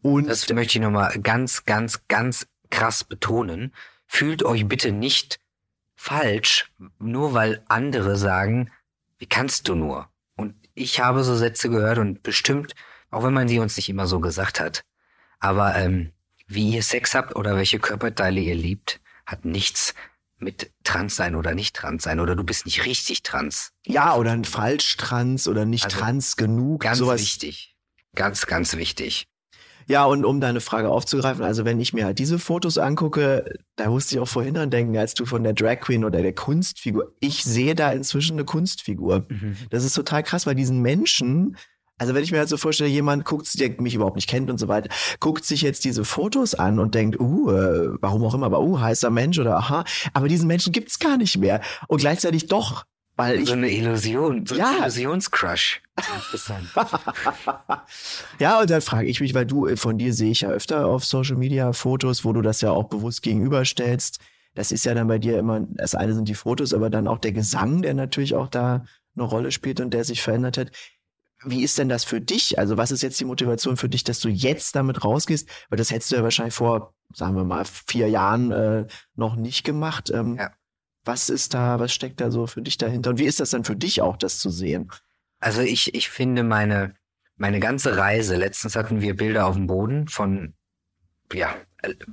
[0.01, 3.75] Und das möchte ich nochmal ganz, ganz, ganz krass betonen.
[4.07, 5.39] Fühlt euch bitte nicht
[5.95, 8.71] falsch, nur weil andere sagen,
[9.19, 10.09] wie kannst du nur?
[10.37, 12.75] Und ich habe so Sätze gehört und bestimmt,
[13.11, 14.87] auch wenn man sie uns nicht immer so gesagt hat,
[15.39, 16.13] aber ähm,
[16.47, 19.95] wie ihr Sex habt oder welche Körperteile ihr liebt, hat nichts
[20.41, 23.73] mit trans sein oder nicht trans sein oder du bist nicht richtig trans.
[23.87, 26.83] Ja, oder ein falsch trans oder nicht also trans genug.
[26.83, 27.21] Ganz sowas.
[27.21, 27.77] wichtig.
[28.15, 29.27] Ganz, ganz wichtig.
[29.87, 33.89] Ja, und um deine Frage aufzugreifen, also wenn ich mir halt diese Fotos angucke, da
[33.89, 37.13] musste ich auch vorhin dran denken, als du von der Drag Queen oder der Kunstfigur,
[37.19, 39.27] ich sehe da inzwischen eine Kunstfigur.
[39.29, 39.57] Mhm.
[39.71, 41.57] Das ist total krass, weil diesen Menschen,
[42.01, 44.57] also wenn ich mir halt so vorstelle, jemand guckt, der mich überhaupt nicht kennt und
[44.57, 44.89] so weiter,
[45.21, 48.81] guckt sich jetzt diese Fotos an und denkt, uh, äh, warum auch immer, aber uh,
[48.81, 49.85] heißer Mensch oder aha,
[50.15, 51.61] aber diesen Menschen gibt's gar nicht mehr.
[51.89, 52.87] Und gleichzeitig doch,
[53.17, 53.49] weil ich.
[53.49, 54.71] So eine Illusion, so ja.
[54.71, 55.83] ein Illusionscrush.
[56.17, 56.71] Interessant.
[58.39, 61.05] ja, und dann frage ich mich, weil du, von dir sehe ich ja öfter auf
[61.05, 64.21] Social Media Fotos, wo du das ja auch bewusst gegenüberstellst.
[64.55, 67.19] Das ist ja dann bei dir immer, das eine sind die Fotos, aber dann auch
[67.19, 68.87] der Gesang, der natürlich auch da
[69.17, 70.71] eine Rolle spielt und der sich verändert hat.
[71.43, 72.59] Wie ist denn das für dich?
[72.59, 75.49] Also was ist jetzt die Motivation für dich, dass du jetzt damit rausgehst?
[75.69, 79.65] Weil das hättest du ja wahrscheinlich vor, sagen wir mal, vier Jahren äh, noch nicht
[79.65, 80.11] gemacht.
[80.11, 80.53] Ähm, ja.
[81.05, 83.11] Was ist da, was steckt da so für dich dahinter?
[83.11, 84.91] Und wie ist das dann für dich auch, das zu sehen?
[85.39, 86.95] Also ich, ich finde meine,
[87.37, 90.55] meine ganze Reise, letztens hatten wir Bilder auf dem Boden von,
[91.33, 91.55] ja,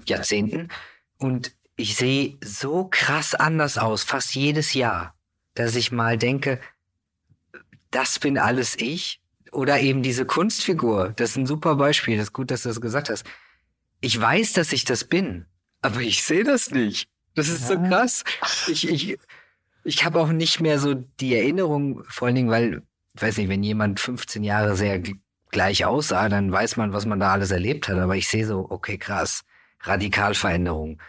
[0.06, 0.70] Jahrzehnten
[1.18, 5.16] und ich sehe so krass anders aus, fast jedes Jahr,
[5.54, 6.60] dass ich mal denke,
[7.98, 9.20] das bin alles ich.
[9.52, 11.14] Oder eben diese Kunstfigur.
[11.16, 12.18] Das ist ein super Beispiel.
[12.18, 13.26] Das ist gut, dass du das gesagt hast.
[14.02, 15.48] Ich weiß, dass ich das bin,
[15.82, 17.10] aber ich sehe das nicht.
[17.34, 17.68] Das ist ja.
[17.76, 18.24] so krass.
[18.68, 19.18] Ich, ich,
[19.84, 22.84] ich habe auch nicht mehr so die Erinnerung, vor allen Dingen, weil,
[23.16, 25.02] ich weiß nicht, wenn jemand 15 Jahre sehr
[25.50, 27.98] gleich aussah, dann weiß man, was man da alles erlebt hat.
[27.98, 29.44] Aber ich sehe so, okay, krass,
[29.82, 31.02] Radikalveränderung,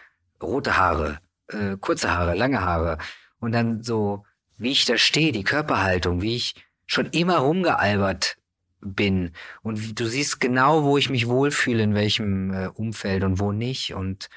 [0.42, 1.18] rote Haare,
[1.48, 2.96] äh, kurze Haare, lange Haare
[3.40, 4.24] und dann so,
[4.56, 6.54] wie ich da stehe, die Körperhaltung, wie ich
[6.88, 8.36] schon immer rumgealbert
[8.80, 9.32] bin.
[9.62, 13.94] Und du siehst genau, wo ich mich wohlfühle, in welchem äh, Umfeld und wo nicht.
[13.94, 14.28] Und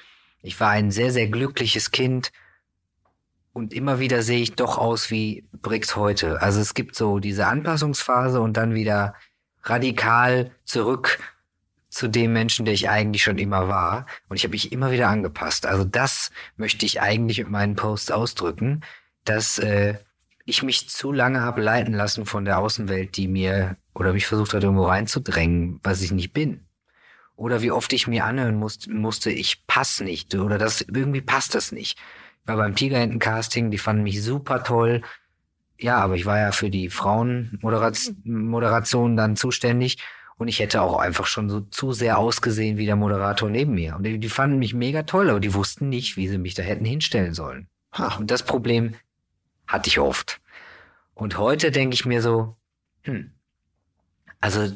[0.43, 2.31] ich war ein sehr, sehr glückliches Kind.
[3.53, 6.41] Und immer wieder sehe ich doch aus wie Brix heute.
[6.41, 9.15] Also es gibt so diese Anpassungsphase und dann wieder
[9.63, 11.19] radikal zurück
[11.89, 14.05] zu dem Menschen, der ich eigentlich schon immer war.
[14.29, 15.65] Und ich habe mich immer wieder angepasst.
[15.65, 18.81] Also das möchte ich eigentlich mit meinen Posts ausdrücken,
[19.25, 19.95] dass äh,
[20.45, 24.53] ich mich zu lange habe leiten lassen von der Außenwelt, die mir oder mich versucht
[24.53, 26.61] hat, irgendwo reinzudrängen, was ich nicht bin.
[27.35, 31.55] Oder wie oft ich mir anhören musste, musste ich pass nicht oder das irgendwie passt
[31.55, 31.99] das nicht.
[32.41, 35.01] Ich war beim Tigerenten-Casting, die fanden mich super toll.
[35.79, 39.97] Ja, aber ich war ja für die Frauenmoderation dann zuständig
[40.37, 43.95] und ich hätte auch einfach schon so zu sehr ausgesehen wie der Moderator neben mir.
[43.95, 46.63] Und die, die fanden mich mega toll, aber die wussten nicht, wie sie mich da
[46.63, 47.67] hätten hinstellen sollen.
[47.93, 48.17] Ha.
[48.17, 48.95] Und das Problem
[49.71, 50.41] hatte ich oft.
[51.13, 52.57] Und heute denke ich mir so,
[53.03, 53.31] hm,
[54.39, 54.75] also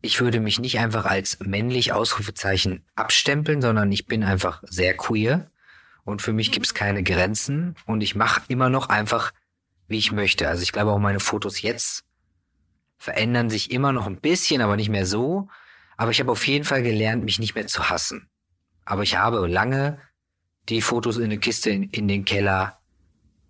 [0.00, 5.50] ich würde mich nicht einfach als männlich Ausrufezeichen abstempeln, sondern ich bin einfach sehr queer
[6.04, 9.32] und für mich gibt es keine Grenzen und ich mache immer noch einfach,
[9.88, 10.48] wie ich möchte.
[10.48, 12.04] Also ich glaube auch meine Fotos jetzt
[12.98, 15.48] verändern sich immer noch ein bisschen, aber nicht mehr so.
[15.96, 18.28] Aber ich habe auf jeden Fall gelernt, mich nicht mehr zu hassen.
[18.84, 19.98] Aber ich habe lange
[20.68, 22.78] die Fotos in eine Kiste in, in den Keller,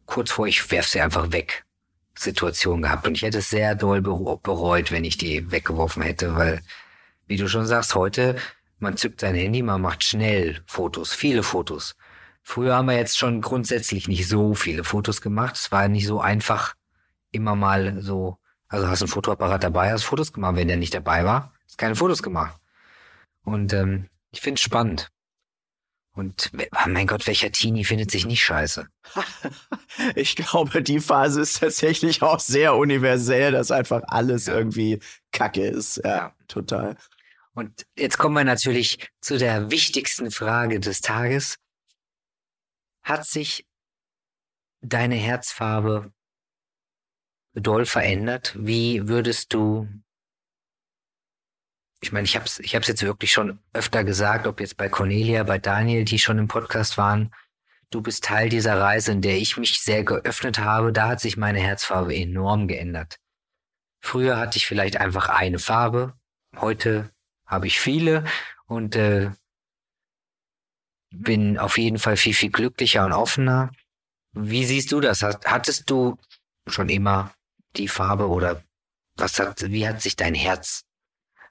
[0.07, 1.65] kurz vor ich werf sie einfach weg.
[2.19, 3.07] Situation gehabt.
[3.07, 6.63] Und ich hätte es sehr doll bereut, wenn ich die weggeworfen hätte, weil,
[7.27, 8.37] wie du schon sagst, heute,
[8.79, 11.97] man zückt sein Handy, man macht schnell Fotos, viele Fotos.
[12.43, 15.57] Früher haben wir jetzt schon grundsätzlich nicht so viele Fotos gemacht.
[15.57, 16.75] Es war nicht so einfach,
[17.33, 18.39] immer mal so,
[18.69, 20.57] also hast du einen Fotoapparat dabei, hast Fotos gemacht.
[20.57, 22.61] Wenn der nicht dabei war, hast keine Fotos gemacht.
[23.45, 25.11] Und ähm, ich finde es spannend.
[26.17, 28.89] Und oh mein Gott, welcher Teenie findet sich nicht scheiße?
[30.15, 34.55] ich glaube, die Phase ist tatsächlich auch sehr universell, dass einfach alles ja.
[34.55, 34.99] irgendwie
[35.31, 35.99] Kacke ist.
[36.03, 36.97] Ja, ja, total.
[37.53, 41.57] Und jetzt kommen wir natürlich zu der wichtigsten Frage des Tages.
[43.03, 43.67] Hat sich
[44.81, 46.13] deine Herzfarbe
[47.53, 48.55] doll verändert?
[48.59, 49.87] Wie würdest du
[52.01, 54.89] ich meine, ich habe es ich hab's jetzt wirklich schon öfter gesagt, ob jetzt bei
[54.89, 57.35] Cornelia, bei Daniel, die schon im Podcast waren.
[57.91, 60.93] Du bist Teil dieser Reise, in der ich mich sehr geöffnet habe.
[60.93, 63.19] Da hat sich meine Herzfarbe enorm geändert.
[64.01, 66.15] Früher hatte ich vielleicht einfach eine Farbe.
[66.57, 67.11] Heute
[67.47, 68.25] habe ich viele
[68.67, 69.31] und äh,
[71.11, 73.71] bin auf jeden Fall viel, viel glücklicher und offener.
[74.33, 75.23] Wie siehst du das?
[75.23, 76.19] Hattest du
[76.67, 77.33] schon immer
[77.77, 78.63] die Farbe oder
[79.17, 80.85] was hat, wie hat sich dein Herz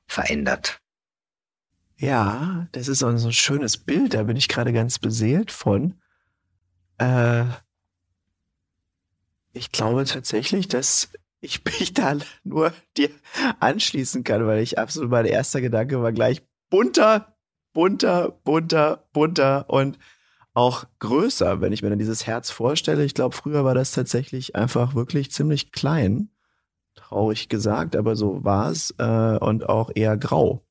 [0.08, 0.80] verändert.
[1.98, 5.96] Ja, das ist so ein schönes Bild, da bin ich gerade ganz beseelt von.
[6.98, 7.46] Äh,
[9.54, 13.10] ich glaube tatsächlich, dass ich mich da nur dir
[13.60, 17.38] anschließen kann, weil ich absolut mein erster Gedanke war gleich bunter,
[17.74, 19.98] bunter, bunter, bunter und
[20.54, 23.04] auch größer, wenn ich mir dann dieses Herz vorstelle.
[23.04, 26.30] Ich glaube, früher war das tatsächlich einfach wirklich ziemlich klein
[26.96, 30.62] traurig gesagt, aber so war es äh, und auch eher grau.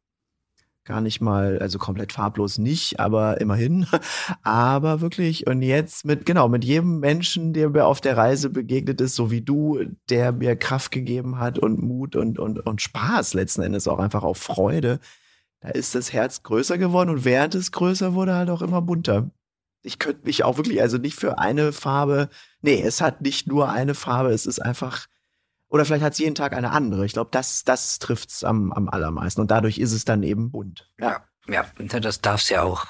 [0.84, 3.86] Gar nicht mal, also komplett farblos nicht, aber immerhin.
[4.42, 9.00] aber wirklich, und jetzt mit, genau, mit jedem Menschen, der mir auf der Reise begegnet
[9.00, 13.34] ist, so wie du, der mir Kraft gegeben hat und Mut und, und, und Spaß
[13.34, 15.00] letzten Endes auch einfach auf Freude,
[15.60, 19.30] da ist das Herz größer geworden und während es größer wurde, halt auch immer bunter
[19.84, 22.30] ich könnte mich auch wirklich, also nicht für eine Farbe,
[22.62, 25.06] nee, es hat nicht nur eine Farbe, es ist einfach
[25.68, 27.04] oder vielleicht hat es jeden Tag eine andere.
[27.04, 29.40] Ich glaube, das, das trifft's am, am allermeisten.
[29.40, 30.90] Und dadurch ist es dann eben bunt.
[31.00, 31.66] Ja, ja,
[32.00, 32.86] das darf's ja auch,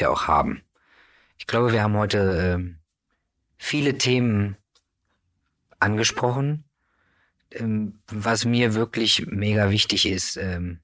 [0.00, 0.62] ja auch haben.
[1.38, 2.74] Ich glaube, wir haben heute äh,
[3.56, 4.56] viele Themen
[5.78, 6.64] angesprochen.
[7.52, 10.80] Ähm, was mir wirklich mega wichtig ist, ähm,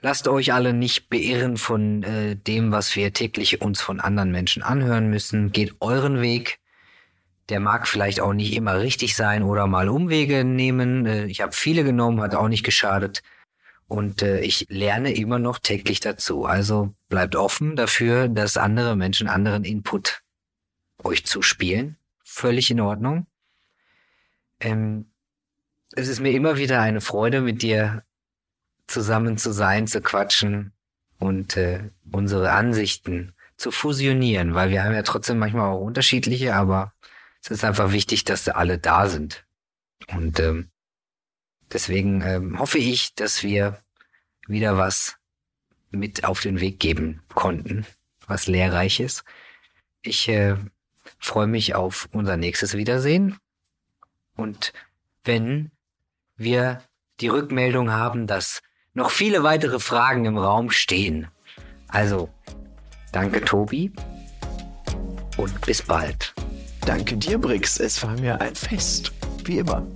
[0.00, 4.62] lasst euch alle nicht beirren von äh, dem, was wir täglich uns von anderen Menschen
[4.62, 5.52] anhören müssen.
[5.52, 6.58] Geht euren Weg.
[7.48, 11.06] Der mag vielleicht auch nicht immer richtig sein oder mal Umwege nehmen.
[11.06, 13.22] Äh, ich habe viele genommen, hat auch nicht geschadet.
[13.88, 16.46] Und äh, ich lerne immer noch täglich dazu.
[16.46, 20.22] Also bleibt offen dafür, dass andere Menschen anderen Input
[21.02, 21.96] euch zuspielen.
[22.24, 23.26] Völlig in Ordnung.
[24.60, 25.06] Ähm,
[25.94, 28.02] es ist mir immer wieder eine Freude, mit dir
[28.86, 30.72] zusammen zu sein, zu quatschen
[31.18, 36.92] und äh, unsere Ansichten zu fusionieren, weil wir haben ja trotzdem manchmal auch unterschiedliche, aber
[37.42, 39.44] es ist einfach wichtig, dass alle da sind.
[40.14, 40.70] Und ähm,
[41.72, 43.82] deswegen ähm, hoffe ich, dass wir
[44.46, 45.16] wieder was
[45.90, 47.84] mit auf den Weg geben konnten,
[48.26, 49.24] was lehrreiches.
[50.02, 50.56] Ich äh,
[51.18, 53.36] freue mich auf unser nächstes Wiedersehen.
[54.36, 54.72] Und
[55.24, 55.70] wenn
[56.36, 56.82] wir
[57.20, 58.62] die Rückmeldung haben, dass
[58.94, 61.28] noch viele weitere Fragen im Raum stehen.
[61.88, 62.28] Also,
[63.12, 63.92] danke Tobi
[65.36, 66.34] und bis bald.
[66.84, 67.78] Danke dir, Brix.
[67.78, 69.12] Es war mir ein Fest.
[69.44, 69.86] Wie immer.